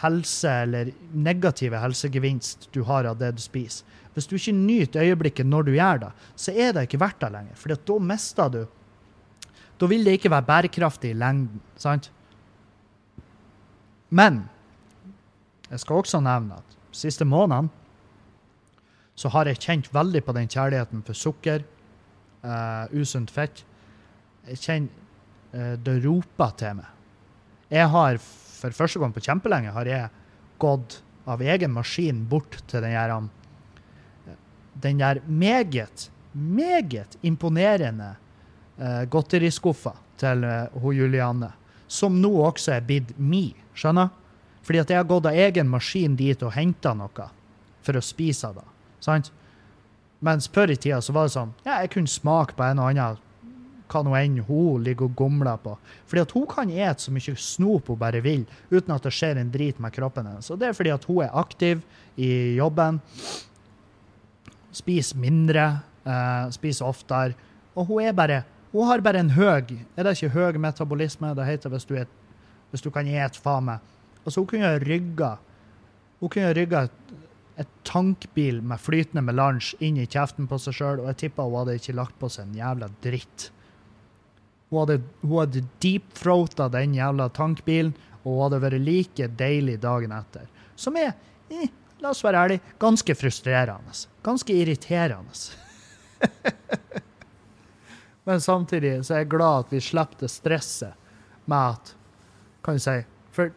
helse- 0.00 0.54
eller 0.64 0.90
negative 1.12 1.80
helsegevinst 1.80 2.68
du 2.72 2.82
har 2.88 3.08
av 3.08 3.18
det 3.20 3.34
du 3.36 3.42
spiser. 3.44 3.84
Hvis 4.14 4.28
du 4.30 4.36
ikke 4.38 4.56
nyter 4.56 5.04
øyeblikket 5.04 5.46
når 5.48 5.66
du 5.66 5.72
gjør 5.74 6.00
det, 6.06 6.10
så 6.36 6.54
er 6.54 6.72
det 6.72 6.86
ikke 6.86 7.00
verdt 7.02 7.20
det 7.24 7.32
lenger. 7.34 7.60
For 7.60 7.74
da 7.74 7.98
mister 7.98 8.48
du 8.48 8.64
Da 9.80 9.86
vil 9.90 10.04
det 10.04 10.12
ikke 10.20 10.30
være 10.30 10.46
bærekraftig 10.46 11.10
i 11.10 11.18
lengden. 11.18 11.60
sant? 11.76 12.10
Men 14.10 14.48
jeg 15.74 15.82
skal 15.82 16.04
også 16.04 16.20
nevne 16.22 16.60
at 16.60 16.76
siste 16.94 17.26
månedene 17.26 17.72
så 19.18 19.30
har 19.30 19.46
jeg 19.46 19.62
kjent 19.62 19.88
veldig 19.94 20.22
på 20.26 20.34
den 20.34 20.48
kjærligheten 20.50 21.04
for 21.06 21.14
sukker, 21.14 21.62
uh, 22.42 22.90
usunt 22.90 23.30
fett. 23.30 23.62
Jeg 24.48 24.58
kjenner 24.58 24.90
uh, 25.54 25.76
det 25.78 25.94
roper 26.02 26.56
til 26.58 26.80
meg. 26.80 26.88
Jeg 27.70 27.90
har 27.92 28.18
for 28.22 28.74
første 28.74 29.02
gang 29.02 29.14
på 29.14 29.22
kjempelenge 29.22 29.74
har 29.74 29.86
jeg 29.86 30.10
gått 30.62 30.98
av 31.30 31.42
egen 31.42 31.72
maskin 31.74 32.24
bort 32.28 32.58
til 32.70 32.82
den 32.84 32.94
der, 32.96 33.14
um, 33.14 33.30
den 34.82 34.98
der 34.98 35.22
meget, 35.26 36.08
meget 36.34 37.18
imponerende 37.22 38.16
uh, 38.80 39.04
godteriskuffa 39.10 39.94
til 40.18 40.42
uh, 40.42 40.90
Julianne, 40.90 41.52
som 41.86 42.18
nå 42.18 42.34
også 42.48 42.74
er 42.78 42.86
blitt 42.86 43.14
mi. 43.18 43.46
Skjønner? 43.78 44.10
Fordi 44.64 44.80
at 44.80 44.90
jeg 44.90 45.00
har 45.00 45.08
gått 45.08 45.28
av 45.28 45.36
egen 45.36 45.68
maskin 45.68 46.16
dit 46.16 46.42
og 46.42 46.54
henta 46.56 46.94
noe 46.96 47.28
for 47.84 47.98
å 47.98 48.04
spise 48.04 48.48
av 48.48 48.60
det. 48.60 48.68
Sant? 49.04 49.30
Mens 50.24 50.48
før 50.48 50.72
i 50.72 50.78
tida 50.80 51.02
så 51.04 51.12
var 51.12 51.28
det 51.28 51.34
sånn 51.34 51.52
Ja, 51.66 51.82
jeg 51.82 51.92
kunne 51.92 52.08
smake 52.10 52.56
på 52.56 52.64
en 52.64 52.80
og 52.80 52.88
annen 52.88 53.20
hva 53.94 54.00
nå 54.02 54.14
enn 54.16 54.38
hun 54.48 54.82
ligger 54.82 55.06
og 55.06 55.16
gomler 55.18 55.58
på. 55.60 55.74
Fordi 56.08 56.22
at 56.24 56.32
hun 56.34 56.46
kan 56.50 56.70
ete 56.72 57.04
så 57.04 57.12
mye 57.14 57.34
snop 57.38 57.90
hun 57.92 58.00
bare 58.00 58.22
vil, 58.24 58.46
uten 58.72 58.94
at 58.94 59.04
det 59.04 59.12
skjer 59.14 59.38
en 59.38 59.52
drit 59.52 59.78
med 59.82 59.94
kroppen 59.94 60.26
hennes. 60.26 60.48
Og 60.50 60.58
det 60.58 60.70
er 60.70 60.76
fordi 60.76 60.94
at 60.94 61.04
hun 61.08 61.20
er 61.26 61.36
aktiv 61.36 61.84
i 62.16 62.30
jobben, 62.56 62.98
spiser 64.74 65.20
mindre, 65.20 65.66
eh, 66.08 66.48
spiser 66.56 66.88
oftere. 66.88 67.36
Og 67.74 67.86
hun 67.92 68.02
er 68.08 68.12
bare 68.12 68.44
Hun 68.74 68.88
har 68.88 68.98
bare 68.98 69.20
en 69.20 69.30
høg 69.30 69.70
Er 69.96 70.02
det 70.02 70.16
ikke 70.16 70.34
høg 70.34 70.56
metabolisme 70.58 71.28
det 71.34 71.44
heter 71.46 71.70
hvis 71.70 71.84
du, 71.84 71.94
er, 71.94 72.06
hvis 72.70 72.82
du 72.82 72.90
kan 72.90 73.06
ete 73.06 73.38
faen 73.38 73.68
meg? 73.68 73.78
Altså, 74.24 74.40
hun 74.40 74.48
kunne 74.48 74.78
rygga 74.80 75.36
Hun 76.20 76.30
kunne 76.32 76.54
rygga 76.56 76.86
et, 76.88 77.00
tankbil 77.84 78.62
med 78.66 78.80
flytende 78.80 79.22
melange 79.22 79.76
inn 79.84 79.98
i 80.00 80.06
kjeften 80.10 80.48
på 80.50 80.56
seg 80.58 80.74
sjøl, 80.74 81.02
og 81.02 81.10
jeg 81.12 81.18
tippa 81.20 81.44
hun 81.46 81.60
hadde 81.60 81.76
ikke 81.78 81.94
lagt 81.94 82.16
på 82.18 82.30
seg 82.32 82.48
en 82.48 82.56
jævla 82.58 82.88
dritt. 83.04 83.44
Hun 84.70 84.80
hadde, 84.80 84.96
hun 85.20 85.36
hadde 85.38 85.62
deepthroata 85.84 86.66
den 86.72 86.96
jævla 86.96 87.28
tankbilen, 87.36 87.92
og 88.24 88.32
hun 88.32 88.42
hadde 88.46 88.60
vært 88.64 88.82
like 88.82 89.28
deilig 89.38 89.76
dagen 89.84 90.16
etter. 90.16 90.48
Som 90.74 90.98
er, 90.98 91.12
eh, 91.52 91.70
la 92.02 92.10
oss 92.10 92.24
være 92.24 92.42
ærlige, 92.42 92.74
ganske 92.82 93.16
frustrerende. 93.20 93.94
Ganske 94.26 94.58
irriterende. 94.64 95.38
Men 98.24 98.40
samtidig 98.40 98.96
så 99.04 99.14
er 99.14 99.22
jeg 99.22 99.32
glad 99.36 99.66
at 99.66 99.76
vi 99.76 99.84
slipper 99.84 100.24
det 100.24 100.32
stresset 100.32 100.96
med 101.44 101.76
at 101.76 101.94
Kan 102.64 102.78
du 102.78 102.80
si 102.80 102.94
For 103.36 103.50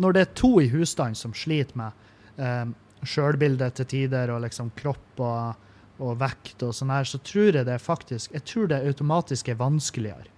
når 0.00 0.16
det 0.16 0.22
er 0.22 0.36
to 0.38 0.52
i 0.62 0.68
husstanden 0.72 1.18
som 1.18 1.34
sliter 1.36 1.76
med 1.78 2.40
eh, 2.40 2.70
sjølbildet 3.04 3.76
til 3.78 3.88
tider, 3.94 4.32
og 4.32 4.42
liksom 4.44 4.72
kropp 4.78 5.20
og, 5.24 5.66
og 6.00 6.18
vekt 6.20 6.64
og 6.64 6.74
sånn 6.76 6.92
her, 6.92 7.08
så 7.08 7.20
tror 7.24 7.60
jeg 7.60 7.66
det 7.68 7.78
faktisk 7.82 8.32
Jeg 8.36 8.46
tror 8.48 8.70
det 8.70 8.80
automatisk 8.88 9.48
er 9.52 9.60
vanskeligere. 9.60 10.28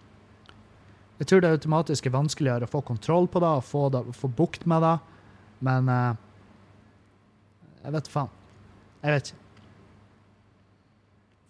Jeg 1.23 1.29
tror 1.31 1.43
det 1.43 1.53
automatisk 1.55 2.07
er 2.09 2.17
vanskeligere 2.17 2.67
å 2.67 2.73
få 2.73 2.83
kontroll 2.87 3.29
på 3.31 3.43
det 3.43 3.51
og 3.61 3.67
få, 3.67 3.87
det, 3.95 4.03
få 4.19 4.31
bukt 4.31 4.67
med 4.67 4.83
det, 4.83 4.97
men 5.63 5.91
eh, 5.93 6.13
Jeg 7.83 7.95
vet 7.99 8.11
faen. 8.11 8.35
Jeg 9.03 9.15
vet 9.15 9.31
ikke. 9.31 9.39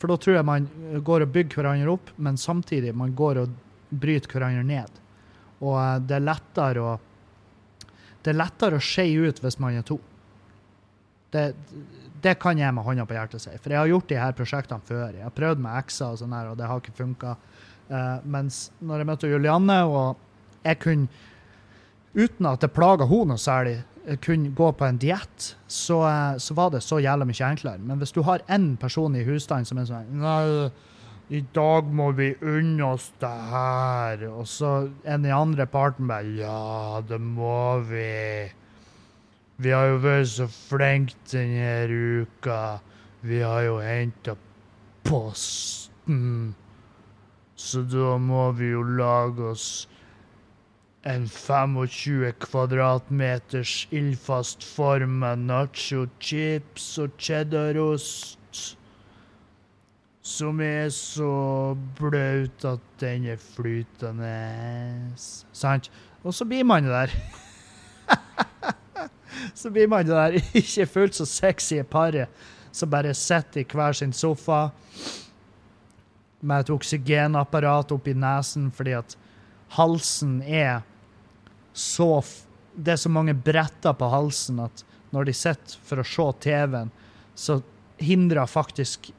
For 0.01 0.11
da 0.11 0.17
tror 0.19 0.35
jeg 0.35 0.49
man 0.49 0.65
går 1.07 1.23
og 1.23 1.33
bygger 1.33 1.61
hverandre 1.61 1.93
opp, 1.93 2.09
men 2.17 2.37
samtidig 2.41 2.91
man 2.97 3.13
går 3.15 3.39
og 3.45 3.53
bryter 3.89 4.33
hverandre 4.33 4.65
ned. 4.67 5.01
Og 5.63 5.77
eh, 5.79 5.99
det 6.05 6.19
er 6.19 6.25
lettere 6.27 6.85
å 6.85 6.95
det 8.23 8.33
er 8.33 8.39
lettere 8.39 8.79
å 8.79 8.85
skeie 8.85 9.29
ut 9.29 9.41
hvis 9.43 9.59
man 9.63 9.77
er 9.79 9.87
to. 9.87 9.99
Det, 11.33 11.47
det, 12.23 12.35
kan 12.41 12.59
jeg 12.61 12.75
med 12.75 12.85
hånda 12.87 13.07
på 13.09 13.17
hjertet 13.17 13.43
si. 13.43 13.55
For 13.57 13.73
jeg 13.73 13.81
har 13.81 13.91
gjort 13.91 14.11
de 14.11 14.21
her 14.21 14.35
prosjektene 14.37 14.87
før. 14.89 15.15
Jeg 15.17 15.25
har 15.27 15.35
prøvd 15.35 15.63
med 15.65 15.79
ekser 15.81 16.13
og 16.13 16.21
sånn 16.21 16.35
her, 16.37 16.51
og 16.53 16.59
det 16.61 16.69
har 16.69 16.83
ikke 16.83 16.97
funka. 16.99 17.37
Uh, 17.89 17.97
eh, 17.97 18.27
mens 18.37 18.67
når 18.85 19.03
jeg 19.03 19.11
møtte 19.11 19.33
Julianne, 19.33 19.79
og 19.89 20.61
jeg 20.63 20.79
kunne, 20.85 21.25
uten 22.15 22.51
at 22.51 22.63
det 22.63 22.71
plaga 22.77 23.09
henne 23.09 23.33
noe 23.33 23.43
særlig, 23.43 23.81
kunne 24.23 24.51
gå 24.59 24.69
på 24.75 24.87
en 24.87 24.99
diett, 24.99 25.53
så, 25.71 26.01
uh, 26.05 26.39
så, 26.43 26.55
var 26.59 26.73
det 26.75 26.83
så 26.85 27.01
jævlig 27.03 27.31
mye 27.33 27.49
enklere. 27.49 27.83
Men 27.83 28.03
hvis 28.03 28.15
du 28.15 28.23
har 28.27 28.45
én 28.53 28.75
person 28.81 29.17
i 29.17 29.27
husstanden 29.27 29.69
som 29.69 29.83
er 29.83 29.91
sånn 29.91 30.25
i 31.33 31.41
dag 31.57 31.87
må 31.97 32.11
vi 32.13 32.33
unne 32.45 32.89
oss 32.93 33.07
det 33.23 33.37
her. 33.53 34.25
Og 34.29 34.45
så 34.49 34.73
en 35.09 35.25
i 35.25 35.33
andre 35.33 35.67
parten 35.67 36.11
bare 36.11 36.29
Ja, 36.37 37.01
det 37.09 37.21
må 37.21 37.79
vi. 37.89 38.51
Vi 39.63 39.71
har 39.73 39.87
jo 39.93 40.03
vært 40.03 40.29
så 40.35 40.49
flinke 40.53 41.17
denne 41.33 41.87
uka. 42.25 42.81
Vi 43.23 43.41
har 43.41 43.63
jo 43.65 43.79
henta 43.81 44.37
posten. 45.09 46.53
Så 47.57 47.87
da 47.89 48.19
må 48.19 48.51
vi 48.59 48.73
jo 48.75 48.83
lage 48.83 49.49
oss 49.55 49.67
en 51.09 51.25
25 51.31 52.35
kvadratmeters 52.45 53.87
ildfast 53.91 54.67
form 54.67 55.19
med 55.25 55.49
nacho 55.49 56.05
chips 56.21 56.93
og 57.03 57.17
cheddarost 57.19 58.42
som 60.23 60.61
er 60.63 60.87
så 60.95 61.75
blaut 61.99 62.65
at 62.65 62.83
den 63.03 63.27
er 63.33 63.41
flytende. 63.43 64.31
Sant? 65.19 65.91
Og 66.23 66.35
så 66.35 66.47
blir 66.47 66.65
man 66.65 66.87
det 66.87 66.95
der. 66.95 67.15
så 69.61 69.71
blir 69.71 69.91
man 69.91 70.07
det 70.07 70.15
der 70.15 70.39
ikke 70.55 70.87
fullt 70.87 71.19
så 71.19 71.27
sexy 71.27 71.83
paret 71.91 72.31
som 72.73 72.91
bare 72.91 73.15
sitter 73.15 73.61
i 73.61 73.67
hver 73.69 73.93
sin 73.99 74.15
sofa 74.15 74.69
med 76.41 76.65
et 76.65 76.71
oksygenapparat 76.71 77.93
oppi 77.95 78.15
nesen 78.15 78.71
fordi 78.75 78.95
at 78.99 79.17
halsen 79.77 80.41
er 80.43 80.83
så 81.73 82.23
Det 82.73 82.93
er 82.93 82.97
så 82.97 83.09
mange 83.13 83.35
bretter 83.35 83.93
på 83.93 84.09
halsen 84.09 84.61
at 84.65 84.85
når 85.13 85.25
de 85.29 85.33
sitter 85.37 85.81
for 85.85 86.01
å 86.01 86.05
se 86.09 86.25
TV-en, 86.41 86.89
så 87.37 87.59
hindrer 88.01 88.49
faktisk 88.49 89.11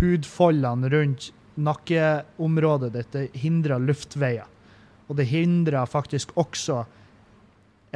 hudfoldene 0.00 0.90
rundt 0.92 1.30
nakkeområdet 1.56 2.92
ditt 2.94 3.14
det 3.14 3.28
hindrer 3.38 3.82
luftveier. 3.82 4.48
Og 5.08 5.16
det 5.20 5.28
hindrer 5.30 5.86
faktisk 5.88 6.32
også 6.36 6.82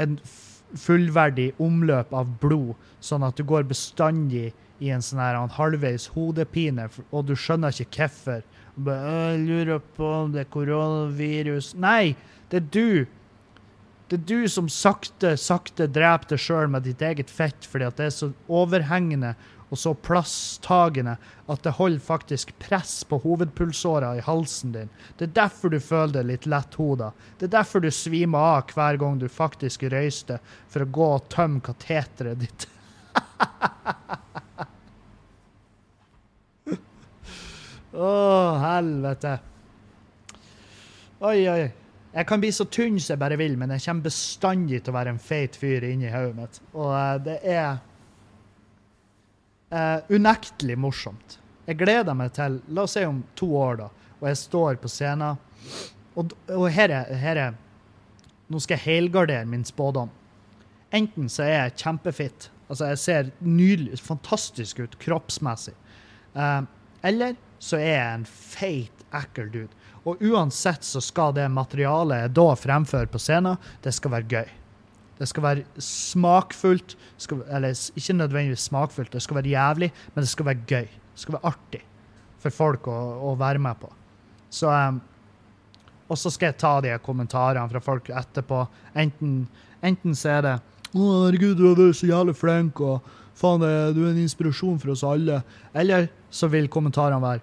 en 0.01 0.17
fullverdig 0.79 1.51
omløp 1.61 2.13
av 2.15 2.29
blod, 2.41 2.77
sånn 3.03 3.25
at 3.27 3.37
du 3.37 3.45
går 3.47 3.67
bestandig 3.69 4.51
i 4.81 4.91
en 4.95 5.03
sånn 5.05 5.21
her 5.21 5.37
halvveis 5.57 6.09
hodepine, 6.15 6.87
og 7.11 7.27
du 7.29 7.35
skjønner 7.37 7.75
ikke 7.75 8.07
hvorfor. 8.09 8.45
Lurer 8.81 9.81
på 9.97 10.07
om 10.23 10.31
det 10.33 10.47
er 10.47 10.53
koronavirus 10.55 11.75
Nei, 11.77 12.15
det 12.49 12.63
er 12.63 12.69
du. 12.73 12.93
Det 14.09 14.17
er 14.17 14.23
du 14.27 14.49
som 14.49 14.71
sakte, 14.73 15.35
sakte 15.37 15.87
dreper 15.91 16.33
deg 16.33 16.41
sjøl 16.41 16.71
med 16.71 16.87
ditt 16.87 17.03
eget 17.05 17.31
fett 17.31 17.67
fordi 17.69 17.87
at 17.87 17.99
det 17.99 18.09
er 18.09 18.15
så 18.15 18.31
overhengende 18.49 19.35
og 19.71 19.79
så 19.79 19.93
plasstagende 19.95 21.17
at 21.51 21.63
det 21.63 21.77
holder 21.79 22.03
faktisk 22.03 22.53
press 22.59 23.05
på 23.07 23.21
hovedpulsåra 23.23 24.17
i 24.19 24.25
halsen 24.27 24.73
din. 24.75 24.91
Det 25.19 25.29
er 25.29 25.37
derfor 25.39 25.71
du 25.71 25.79
føler 25.81 26.19
deg 26.19 26.31
litt 26.33 26.49
letthoda. 26.51 27.13
Det 27.39 27.47
er 27.49 27.57
derfor 27.61 27.85
du 27.85 27.91
svimer 27.95 28.59
av 28.59 28.75
hver 28.75 28.99
gang 29.01 29.19
du 29.23 29.29
faktisk 29.31 29.87
røyster 29.93 30.43
for 30.69 30.83
å 30.83 30.91
gå 30.99 31.09
og 31.17 31.29
tømme 31.33 31.63
kateteret 31.65 32.43
ditt. 32.43 32.69
Å, 37.91 38.07
oh, 38.07 38.59
helvete. 38.63 39.33
Oi, 41.27 41.41
oi. 41.51 41.63
Jeg 42.11 42.27
kan 42.27 42.41
bli 42.43 42.51
så 42.55 42.65
tynn 42.71 42.99
som 43.03 43.13
jeg 43.13 43.21
bare 43.21 43.39
vil, 43.39 43.57
men 43.59 43.75
jeg 43.75 43.83
kommer 43.85 44.07
bestandig 44.07 44.79
til 44.81 44.93
å 44.93 44.97
være 44.97 45.13
en 45.15 45.19
feit 45.23 45.59
fyr 45.59 45.85
inni 45.89 46.11
hodet 46.11 46.37
mitt. 46.39 46.61
Og 46.73 46.91
uh, 46.95 47.17
det 47.23 47.37
er 47.43 47.81
Uh, 49.71 50.03
unektelig 50.11 50.75
morsomt. 50.83 51.37
Jeg 51.69 51.79
gleder 51.79 52.17
meg 52.19 52.33
til 52.35 52.57
La 52.75 52.83
oss 52.89 52.97
si 52.97 53.05
om 53.07 53.21
to 53.39 53.53
år, 53.55 53.77
da, 53.79 53.85
og 54.19 54.25
jeg 54.27 54.39
står 54.41 54.81
på 54.83 54.91
scenen. 54.91 55.39
Og, 56.19 56.33
og 56.51 56.65
her, 56.75 56.91
er, 56.91 57.13
her 57.15 57.39
er 57.39 57.59
Nå 58.51 58.59
skal 58.59 58.81
jeg 58.81 58.97
helgardere 58.97 59.47
min 59.47 59.63
spådom. 59.63 60.11
Enten 60.91 61.29
så 61.31 61.45
er 61.45 61.53
jeg 61.55 61.77
kjempefitt, 61.85 62.49
altså 62.67 62.89
jeg 62.91 62.99
ser 62.99 63.31
nydelig, 63.47 64.01
fantastisk 64.03 64.81
ut 64.83 64.97
kroppsmessig. 64.99 65.77
Uh, 66.35 66.67
eller 67.07 67.39
så 67.63 67.79
er 67.79 67.93
jeg 67.93 68.17
en 68.17 68.27
feit, 68.27 69.05
ekkel 69.15 69.53
dude. 69.55 69.81
Og 70.03 70.19
uansett 70.33 70.83
så 70.87 70.99
skal 71.05 71.37
det 71.37 71.47
materialet 71.53 72.25
jeg 72.25 72.35
da 72.41 72.49
fremfører 72.59 73.11
på 73.13 73.23
scenen, 73.23 73.61
det 73.85 73.95
skal 73.95 74.19
være 74.19 74.31
gøy. 74.35 74.51
Det 75.21 75.29
skal 75.29 75.45
være 75.45 75.85
smakfullt. 75.85 76.97
Skal, 77.21 77.45
eller 77.53 77.77
ikke 77.97 78.17
nødvendigvis 78.17 78.67
smakfullt, 78.71 79.13
det 79.13 79.23
skal 79.23 79.37
være 79.37 79.53
jævlig, 79.53 79.93
men 80.15 80.25
det 80.25 80.33
skal 80.33 80.49
være 80.49 80.67
gøy. 80.67 80.89
Det 81.13 81.25
skal 81.25 81.37
være 81.37 81.53
artig 81.53 81.83
for 82.41 82.57
folk 82.57 82.89
å, 82.89 82.99
å 83.29 83.37
være 83.37 83.61
med 83.61 83.77
på. 83.83 83.93
Så 84.51 84.71
um, 84.73 85.01
Og 86.11 86.19
så 86.19 86.31
skal 86.33 86.51
jeg 86.51 86.59
ta 86.59 86.73
de 86.83 86.97
kommentarene 87.05 87.69
fra 87.71 87.83
folk 87.85 88.09
etterpå. 88.11 88.65
Enten, 88.99 89.45
enten 89.83 90.17
så 90.17 90.29
er 90.39 90.43
det 90.43 90.57
'Å, 90.91 90.99
herregud, 90.99 91.55
du 91.55 91.69
har 91.69 91.77
vært 91.79 92.01
så 92.01 92.09
jævlig 92.09 92.35
flink', 92.35 92.81
og 92.83 93.05
'faen, 93.39 93.61
du 93.95 94.01
er 94.03 94.11
en 94.11 94.25
inspirasjon 94.25 94.81
for 94.81 94.91
oss 94.91 95.05
alle'. 95.07 95.43
Eller 95.75 96.09
så 96.31 96.49
vil 96.51 96.67
kommentarene 96.67 97.23
være 97.23 97.41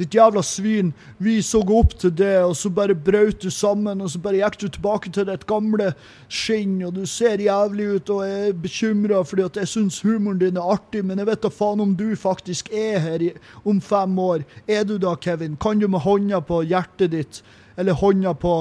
ditt 0.00 0.14
jævla 0.16 0.40
svin, 0.44 0.94
vi 1.20 1.36
så 1.44 1.60
opp 1.60 1.92
til 2.00 2.12
det, 2.16 2.38
og 2.40 2.54
så 2.56 2.70
bare 2.72 2.96
brøt 2.96 3.42
du 3.44 3.50
sammen, 3.52 4.00
og 4.00 4.10
så 4.10 4.20
bare 4.22 4.40
gikk 4.40 4.58
du 4.62 4.66
tilbake 4.68 5.12
til 5.12 5.26
ditt 5.28 5.46
gamle 5.50 5.90
skinn, 6.32 6.78
og 6.86 6.94
du 6.96 7.04
ser 7.08 7.42
jævlig 7.44 7.88
ut, 7.96 8.12
og 8.14 8.24
er 8.24 8.56
bekymra 8.56 9.20
fordi 9.26 9.44
at 9.44 9.60
jeg 9.60 9.72
syns 9.74 10.00
humoren 10.06 10.40
din 10.40 10.56
er 10.56 10.72
artig, 10.74 11.02
men 11.04 11.20
jeg 11.20 11.28
vet 11.28 11.42
da 11.44 11.50
faen 11.52 11.84
om 11.84 11.96
du 11.96 12.08
faktisk 12.16 12.70
er 12.72 13.00
her 13.04 13.24
i, 13.28 13.32
om 13.64 13.80
fem 13.84 14.18
år. 14.18 14.46
Er 14.68 14.86
du 14.88 14.96
da, 15.00 15.16
Kevin? 15.20 15.58
Kan 15.60 15.82
du 15.82 15.88
med 15.88 16.04
hånda 16.06 16.40
på 16.48 16.62
hjertet 16.64 17.12
ditt, 17.12 17.42
eller 17.76 17.98
hånda 18.00 18.32
på 18.40 18.54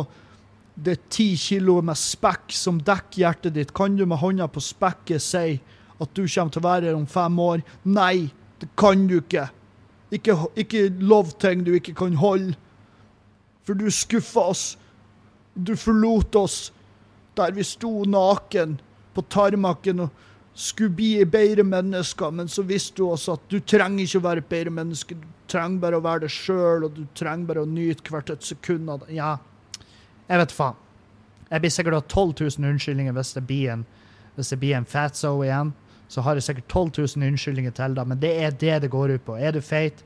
det 0.80 0.98
ti 1.12 1.34
kilo 1.40 1.80
med 1.84 2.00
spekk 2.00 2.54
som 2.56 2.80
dekker 2.84 3.24
hjertet 3.24 3.56
ditt, 3.56 3.74
kan 3.76 3.96
du 3.96 4.06
med 4.08 4.20
hånda 4.20 4.48
på 4.52 4.64
spekket 4.64 5.24
si 5.24 5.60
at 6.00 6.12
du 6.16 6.24
kommer 6.24 6.52
til 6.52 6.62
å 6.62 6.68
være 6.68 6.92
her 6.92 7.00
om 7.00 7.08
fem 7.08 7.40
år? 7.44 7.64
Nei, 7.88 8.30
det 8.60 8.70
kan 8.80 9.08
du 9.08 9.18
ikke. 9.20 9.50
Ikke, 10.12 10.36
ikke 10.58 10.88
lov 11.00 11.36
ting 11.40 11.64
du 11.66 11.74
ikke 11.78 11.94
kan 11.94 12.18
holde. 12.18 12.56
For 13.66 13.78
du 13.78 13.90
skuffa 13.94 14.50
oss. 14.54 14.64
Du 15.54 15.76
forlot 15.78 16.36
oss 16.36 16.72
der 17.38 17.54
vi 17.56 17.64
sto 17.64 17.92
naken 18.10 18.80
på 19.14 19.22
tarmaken 19.32 20.06
og 20.06 20.26
skulle 20.60 20.92
bli 20.92 21.26
bedre 21.26 21.64
mennesker, 21.64 22.32
men 22.36 22.50
så 22.52 22.66
visste 22.68 22.98
du 22.98 23.06
også 23.08 23.38
at 23.38 23.46
du 23.52 23.60
trenger 23.64 24.04
ikke 24.04 24.20
å 24.20 24.26
være 24.26 24.44
et 24.44 24.50
bedre 24.52 24.74
menneske. 24.76 25.16
Du 25.16 25.28
trenger 25.48 25.80
bare 25.80 26.00
å 26.00 26.04
være 26.04 26.26
det 26.26 26.32
sjøl, 26.36 26.84
og 26.84 26.98
du 26.98 27.06
trenger 27.16 27.48
bare 27.48 27.64
å 27.64 27.70
nyte 27.70 28.12
hvert 28.12 28.34
et 28.34 28.44
sekund 28.44 28.92
av 28.92 29.06
det. 29.06 29.14
Ja, 29.16 29.38
jeg 30.28 30.42
vet 30.42 30.56
faen. 30.56 30.82
Jeg 31.50 31.64
blir 31.64 31.74
sikkert 31.74 31.98
ha 31.98 32.02
12 32.06 32.34
000 32.60 32.74
unnskyldninger 32.74 33.16
hvis 33.16 33.32
det 33.38 33.46
blir 33.48 33.72
en, 33.74 33.86
hvis 34.36 34.52
det 34.54 34.74
en 34.78 34.90
fatso 34.90 35.32
igjen. 35.46 35.72
Så 36.10 36.24
har 36.26 36.38
jeg 36.38 36.48
sikkert 36.48 36.68
12 36.74 36.92
000 37.18 37.30
unnskyldninger 37.30 37.74
til 37.78 37.96
deg, 37.98 38.08
men 38.10 38.20
det 38.22 38.32
er 38.44 38.52
det 38.52 38.82
det 38.84 38.92
går 38.92 39.16
ut 39.16 39.26
på. 39.26 39.38
Er 39.38 39.54
du 39.54 39.62
feit, 39.62 40.04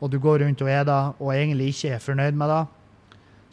og 0.00 0.12
du 0.12 0.18
går 0.20 0.44
rundt 0.44 0.62
og 0.62 0.70
er 0.70 0.84
det, 0.84 1.02
og 1.18 1.32
egentlig 1.32 1.70
ikke 1.72 1.94
er 1.96 2.02
fornøyd 2.04 2.36
med 2.36 2.52
det, 2.52 2.64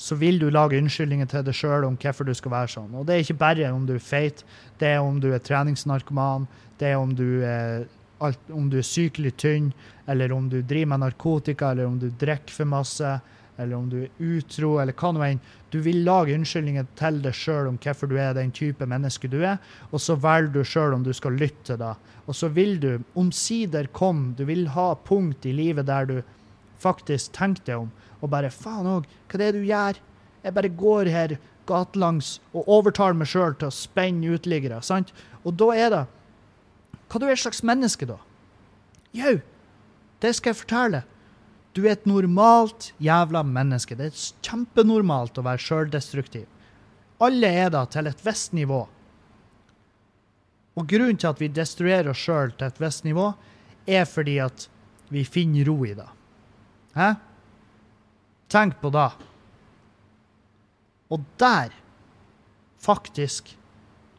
så 0.04 0.16
vil 0.20 0.40
du 0.42 0.50
lage 0.52 0.78
unnskyldninger 0.82 1.30
til 1.32 1.46
deg 1.48 1.56
sjøl 1.56 1.86
om 1.88 1.96
hvorfor 1.96 2.28
du 2.28 2.34
skal 2.36 2.52
være 2.52 2.72
sånn. 2.74 2.96
Og 2.98 3.06
det 3.08 3.16
er 3.16 3.24
ikke 3.24 3.40
bare 3.40 3.72
om 3.72 3.86
du 3.88 3.94
er 3.96 4.04
feit, 4.04 4.44
det 4.82 4.90
er 4.90 5.04
om 5.04 5.22
du 5.24 5.30
er 5.32 5.44
treningsnarkoman, 5.44 6.48
det 6.82 6.90
er 6.92 7.00
om 7.00 7.14
du 7.16 7.44
er, 7.48 7.86
alt, 8.24 8.42
om 8.52 8.68
du 8.72 8.80
er 8.82 8.88
sykelig 8.88 9.36
tynn, 9.40 9.72
eller 10.10 10.34
om 10.36 10.50
du 10.52 10.60
driver 10.60 10.92
med 10.96 11.06
narkotika, 11.06 11.72
eller 11.72 11.88
om 11.88 12.00
du 12.02 12.10
drikker 12.10 12.52
for 12.58 12.68
masse, 12.68 13.14
eller 13.58 13.76
om 13.78 13.90
du 13.90 13.98
er 14.04 14.22
utro, 14.22 14.78
eller 14.82 14.96
hva 14.98 15.12
nå 15.14 15.24
enn. 15.26 15.42
Du 15.74 15.80
vil 15.86 16.04
lage 16.06 16.36
unnskyldninger 16.36 16.88
til 17.00 17.20
deg 17.24 17.38
sjøl 17.38 17.70
om 17.70 17.80
hvorfor 17.82 18.10
du 18.10 18.18
er 18.22 18.36
den 18.38 18.54
type 18.54 18.86
menneske 18.90 19.30
du 19.30 19.40
er, 19.42 19.60
og 19.92 20.02
så 20.02 20.18
velger 20.20 20.54
du 20.54 20.64
sjøl 20.68 20.96
om 20.98 21.06
du 21.06 21.14
skal 21.14 21.38
lytte 21.38 21.72
til 21.72 21.82
det. 21.82 21.94
Og 22.28 22.38
så 22.38 22.50
vil 22.54 22.80
du 22.82 22.92
omsider 23.20 23.90
komme, 23.94 24.34
du 24.38 24.46
vil 24.50 24.68
ha 24.74 24.94
punkt 25.06 25.46
i 25.46 25.54
livet 25.56 25.90
der 25.90 26.10
du 26.10 26.18
faktisk 26.84 27.34
tenker 27.38 27.66
deg 27.68 27.86
om 27.86 27.92
og 28.24 28.32
bare 28.32 28.52
faen 28.54 28.88
òg, 28.88 29.08
hva 29.28 29.40
det 29.40 29.48
er 29.50 29.58
du 29.58 29.66
gjør? 29.68 29.98
Jeg 30.44 30.56
bare 30.56 30.76
går 30.80 31.10
her 31.12 31.34
gatelangs 31.68 32.38
og 32.54 32.70
overtaler 32.72 33.18
meg 33.20 33.30
sjøl 33.32 33.56
til 33.60 33.68
å 33.68 33.76
spenne 33.76 34.36
uteliggere. 34.36 34.82
sant? 34.82 35.12
Og 35.44 35.56
da 35.60 35.72
er 35.76 35.90
det 35.92 36.06
Hva 37.12 37.20
du 37.20 37.28
er 37.30 37.38
slags 37.38 37.62
menneske, 37.62 38.08
da? 38.10 38.16
Jau, 39.14 39.36
det 40.24 40.32
skal 40.34 40.50
jeg 40.50 40.58
fortelle. 40.64 41.04
Du 41.74 41.82
er 41.88 41.96
et 41.96 42.06
normalt 42.06 42.92
jævla 43.02 43.42
menneske. 43.44 43.98
Det 43.98 44.12
er 44.12 44.26
kjempenormalt 44.46 45.40
å 45.40 45.46
være 45.46 45.62
sjøldestruktiv. 45.62 46.46
Alle 47.24 47.50
er 47.50 47.72
da 47.74 47.86
til 47.90 48.10
et 48.10 48.22
visst 48.26 48.54
nivå. 48.54 48.84
Og 50.74 50.88
grunnen 50.90 51.18
til 51.18 51.30
at 51.30 51.42
vi 51.42 51.50
destruerer 51.54 52.12
oss 52.12 52.22
sjøl 52.22 52.54
til 52.58 52.70
et 52.70 52.82
visst 52.82 53.06
nivå, 53.06 53.32
er 53.90 54.06
fordi 54.10 54.38
at 54.42 54.68
vi 55.14 55.26
finner 55.26 55.66
ro 55.70 55.78
i 55.86 55.94
det. 55.98 56.10
Hæ? 56.98 57.14
Tenk 58.54 58.78
på 58.82 58.90
det. 58.94 59.10
Og 61.14 61.26
der, 61.42 61.74
faktisk, 62.82 63.56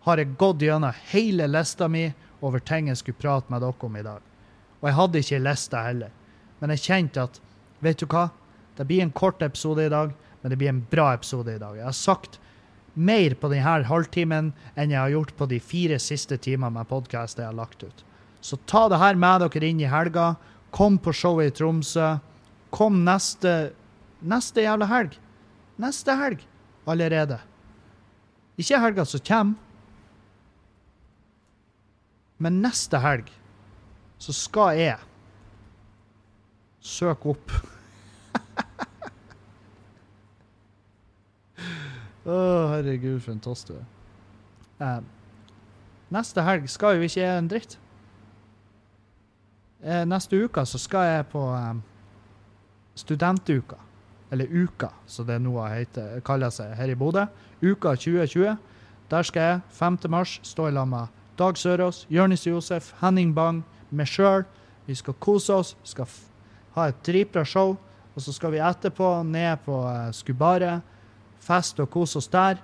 har 0.05 0.19
jeg 0.21 0.35
gått 0.39 0.63
gjennom 0.63 0.95
hele 1.11 1.47
lista 1.51 1.89
mi 1.89 2.09
over 2.45 2.61
ting 2.61 2.91
jeg 2.91 3.01
skulle 3.01 3.23
prate 3.23 3.51
med 3.51 3.63
dere 3.65 3.87
om 3.89 3.97
i 3.97 4.05
dag. 4.05 4.21
Og 4.83 4.89
jeg 4.91 4.99
hadde 4.99 5.23
ikke 5.23 5.43
lista 5.43 5.83
heller. 5.87 6.13
Men 6.61 6.75
jeg 6.75 6.85
kjente 6.85 7.25
at 7.25 7.41
vet 7.85 8.01
du 8.01 8.09
hva? 8.11 8.29
Det 8.75 8.87
blir 8.89 9.05
en 9.05 9.15
kort 9.15 9.43
episode 9.43 9.85
i 9.85 9.93
dag, 9.93 10.15
men 10.43 10.51
det 10.51 10.59
blir 10.61 10.73
en 10.73 10.83
bra 10.91 11.13
episode 11.15 11.55
i 11.55 11.61
dag. 11.61 11.77
Jeg 11.79 11.87
har 11.87 11.97
sagt 11.97 12.41
mer 12.95 13.35
på 13.39 13.51
denne 13.51 13.85
halvtimen 13.89 14.53
enn 14.75 14.93
jeg 14.93 15.01
har 15.01 15.15
gjort 15.15 15.35
på 15.39 15.49
de 15.51 15.61
fire 15.63 15.99
siste 16.03 16.39
timene 16.39 16.75
med 16.79 16.91
podkast 16.91 17.39
jeg 17.39 17.49
har 17.49 17.57
lagt 17.57 17.83
ut. 17.83 18.05
Så 18.45 18.59
ta 18.71 18.87
det 18.93 19.01
her 19.01 19.17
med 19.19 19.45
dere 19.45 19.71
inn 19.71 19.81
i 19.83 19.89
helga. 19.89 20.35
Kom 20.75 20.99
på 20.99 21.15
showet 21.15 21.53
i 21.53 21.57
Tromsø. 21.59 22.17
Kom 22.75 23.05
neste 23.07 23.73
Neste 24.25 24.63
jævla 24.65 24.87
helg. 24.89 25.19
Neste 25.77 26.15
helg 26.17 26.45
allerede. 26.89 27.37
Ikke 28.57 28.79
helga 28.81 29.05
som 29.05 29.21
kommer, 29.27 29.59
men 32.39 32.61
neste 32.63 32.99
helg 33.03 33.29
så 34.21 34.33
skal 34.37 34.79
jeg 34.79 34.99
søke 36.85 37.35
opp 37.35 37.53
Å, 42.25 42.37
herregud, 42.73 43.21
for 43.21 43.35
en 43.35 43.43
tass 43.45 43.67
du 43.69 43.75
er. 43.77 43.89
Eh, 44.81 45.01
neste 46.15 46.45
helg 46.45 46.69
skal 46.73 46.99
jo 46.99 47.09
ikke 47.09 47.27
en 47.29 47.51
dritt. 47.51 47.79
Uh, 49.85 50.01
neste 50.09 50.39
uke 50.41 50.63
så 50.65 50.79
skal 50.81 51.05
jeg 51.05 51.27
på 51.29 51.41
um, 51.45 51.83
studentuka 52.97 53.77
eller 54.33 54.49
Uka, 54.49 54.89
som 55.07 55.27
det 55.29 55.37
nå 55.45 55.59
heter, 55.69 56.23
kaller 56.25 56.51
seg 56.51 56.73
her 56.79 56.89
i 56.89 56.97
Bodø. 56.97 57.27
Uka 57.61 57.93
2020. 57.93 58.57
Der 59.13 59.27
skal 59.29 59.43
jeg 59.43 59.61
5. 59.77 59.99
mars 60.09 60.39
stå 60.43 60.71
i 60.71 60.73
lag 60.73 60.89
med 60.89 61.13
Dag 61.39 61.59
Sørås, 61.61 62.07
Jonis 62.11 62.47
Josef, 62.47 62.95
Henning 63.03 63.35
Bang, 63.37 63.61
meg 63.91 64.09
sjøl. 64.09 64.47
Vi 64.87 64.97
skal 64.97 65.15
kose 65.21 65.53
oss, 65.53 65.77
skal 65.85 66.09
ha 66.75 66.89
et 66.89 67.05
dritbra 67.07 67.45
show. 67.45 67.77
Og 68.15 68.23
så 68.23 68.33
skal 68.33 68.55
vi 68.55 68.63
etterpå 68.65 69.23
ned 69.29 69.61
på 69.67 69.83
uh, 69.85 70.09
Skubare, 70.17 70.81
feste 71.41 71.83
og 71.83 71.91
kose 71.91 72.19
oss 72.19 72.29
der. 72.29 72.61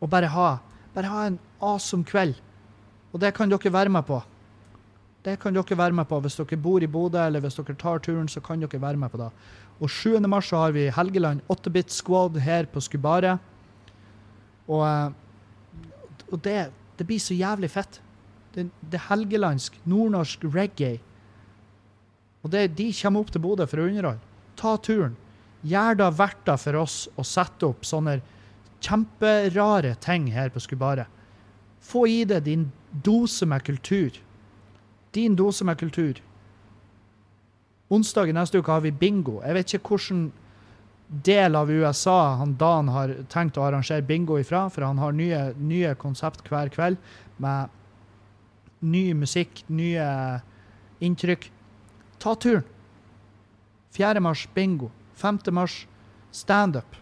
Og 0.00 0.10
bare 0.10 0.30
ha, 0.32 0.50
bare 0.94 1.12
ha 1.12 1.26
en 1.26 1.38
awesome 1.60 2.04
kveld. 2.04 2.34
Og 3.12 3.20
det 3.20 3.34
kan 3.34 3.50
dere 3.50 3.72
være 3.72 3.92
med 3.92 4.06
på. 4.06 4.20
Det 5.24 5.36
kan 5.40 5.54
dere 5.54 5.78
være 5.78 5.92
med 5.92 6.08
på. 6.08 6.20
Hvis 6.20 6.38
dere 6.38 6.56
bor 6.56 6.82
i 6.82 6.88
Bodø 6.88 7.20
eller 7.26 7.40
hvis 7.40 7.58
dere 7.58 7.76
tar 7.76 7.98
turen, 7.98 8.28
så 8.28 8.40
kan 8.40 8.60
dere 8.60 8.80
være 8.80 8.96
med 8.96 9.10
på 9.10 9.20
det. 9.20 9.30
Og 9.80 9.90
7. 9.90 10.20
mars 10.28 10.48
så 10.48 10.56
har 10.56 10.72
vi 10.72 10.90
Helgeland 10.90 11.40
8-bit 11.48 11.92
squad 11.92 12.36
her 12.40 12.66
på 12.66 12.80
Skubare. 12.80 13.38
Og, 14.68 14.86
eh, 14.86 15.10
og 16.30 16.44
det, 16.44 16.70
det, 16.98 17.06
blir 17.06 17.18
så 17.18 17.34
jævlig 17.34 17.70
fett. 17.70 18.00
Det, 18.54 18.68
det 18.92 19.00
helgelandsk, 19.08 19.80
nordnorsk 19.84 20.44
reggae. 20.54 21.00
Og 22.42 22.52
det, 22.52 22.70
de 22.78 22.92
kommer 23.02 23.20
opp 23.20 23.32
til 23.32 23.42
Bodø 23.44 23.66
for 23.68 23.80
å 23.80 23.88
underholde. 23.88 24.20
Ta 24.56 24.76
turen. 24.76 25.16
Gjør 25.66 25.98
det 26.00 26.10
verdt 26.16 26.44
det 26.48 26.56
for 26.62 26.80
oss 26.80 26.96
å 27.20 27.24
sette 27.26 27.68
opp 27.68 27.84
sånne 27.84 28.20
kjemperare 28.80 29.94
ting 30.00 30.30
her 30.32 30.52
på 30.52 30.62
Skubare. 30.64 31.06
Få 31.84 32.06
i 32.08 32.22
deg 32.28 32.44
din 32.46 32.66
dose 33.04 33.46
med 33.48 33.64
kultur. 33.64 34.16
Din 35.12 35.36
dose 35.36 35.64
med 35.64 35.78
kultur. 35.80 36.20
Onsdag 37.90 38.30
i 38.30 38.36
neste 38.36 38.60
uke 38.60 38.72
har 38.72 38.84
vi 38.84 38.92
bingo. 38.94 39.40
Jeg 39.42 39.56
vet 39.56 39.74
ikke 39.74 39.96
hvilken 39.96 40.28
del 41.10 41.56
av 41.58 41.70
USA 41.70 42.36
han 42.38 42.54
Dan 42.54 42.88
har 42.94 43.16
tenkt 43.32 43.58
å 43.58 43.64
arrangere 43.66 44.06
bingo 44.06 44.38
ifra, 44.38 44.68
for 44.70 44.86
han 44.86 45.00
har 45.02 45.16
nye, 45.16 45.40
nye 45.58 45.96
konsept 45.98 46.46
hver 46.46 46.70
kveld 46.70 47.00
med 47.42 47.72
ny 48.80 49.10
musikk, 49.18 49.64
nye 49.68 50.06
inntrykk. 51.02 51.50
Ta 52.22 52.36
turen. 52.38 52.64
4. 53.96 54.22
mars 54.22 54.46
bingo. 54.54 54.92
5. 55.20 55.38
mars 55.52 55.86
standup 56.32 56.96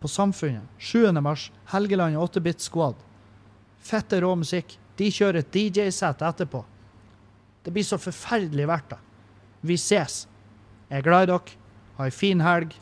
på 0.00 0.08
Samfunnet. 0.08 0.64
7. 0.78 1.12
mars 1.20 1.50
Helgeland 1.64 2.16
8-bit 2.16 2.60
squad. 2.60 2.94
Fette 3.78 4.20
rå 4.20 4.34
musikk. 4.36 4.78
De 4.96 5.08
kjører 5.12 5.42
et 5.42 5.52
DJ-sett 5.52 6.22
etterpå. 6.24 6.64
Det 7.64 7.72
blir 7.72 7.84
så 7.84 7.98
forferdelig 8.00 8.68
verdt 8.68 8.94
det. 8.94 9.00
Vi 9.60 9.76
ses. 9.76 10.22
Jeg 10.88 11.00
er 11.00 11.04
glad 11.04 11.28
i 11.28 11.30
dere. 11.32 11.58
Ha 11.98 12.06
ei 12.08 12.12
en 12.12 12.16
fin 12.16 12.40
helg. 12.44 12.72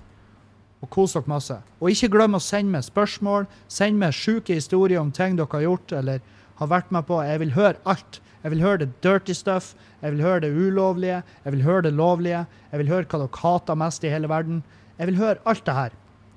Og 0.82 0.90
kos 0.94 1.16
dere 1.16 1.30
masse. 1.30 1.58
Og 1.82 1.90
ikke 1.90 2.12
glem 2.14 2.38
å 2.38 2.42
sende 2.42 2.76
meg 2.76 2.86
spørsmål. 2.86 3.48
Send 3.66 3.98
meg 3.98 4.14
sjuke 4.14 4.54
historier 4.54 5.02
om 5.02 5.10
ting 5.14 5.38
dere 5.38 5.50
har 5.50 5.66
gjort 5.66 5.94
eller 5.98 6.22
har 6.62 6.70
vært 6.70 6.94
med 6.94 7.06
på. 7.10 7.18
Jeg 7.26 7.42
vil 7.42 7.54
høre 7.58 7.82
alt. 7.86 8.20
Jeg 8.42 8.52
vil 8.54 8.62
høre 8.62 8.82
det 8.84 8.90
dirty 9.02 9.34
stuff. 9.34 9.74
Jeg 10.02 10.14
vil 10.14 10.22
høre 10.22 10.40
det 10.46 10.52
ulovlige. 10.54 11.22
Jeg 11.44 11.52
vil 11.52 11.64
høre 11.66 11.82
det 11.88 11.92
lovlige. 11.92 12.44
Jeg 12.72 12.82
vil 12.82 12.92
høre 12.92 13.08
hva 13.08 13.22
dere 13.24 13.42
hater 13.42 13.78
mest 13.78 14.04
i 14.04 14.12
hele 14.12 14.30
verden. 14.30 14.62
Jeg 14.98 15.10
vil 15.10 15.18
høre 15.18 15.42
alt 15.46 15.66
det 15.66 15.74
her. 15.74 15.96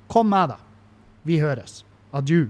Kom 0.09 0.31
med 0.33 0.53
det. 0.53 0.59
Vi 1.23 1.39
høres. 1.39 1.83
Adjø. 2.13 2.49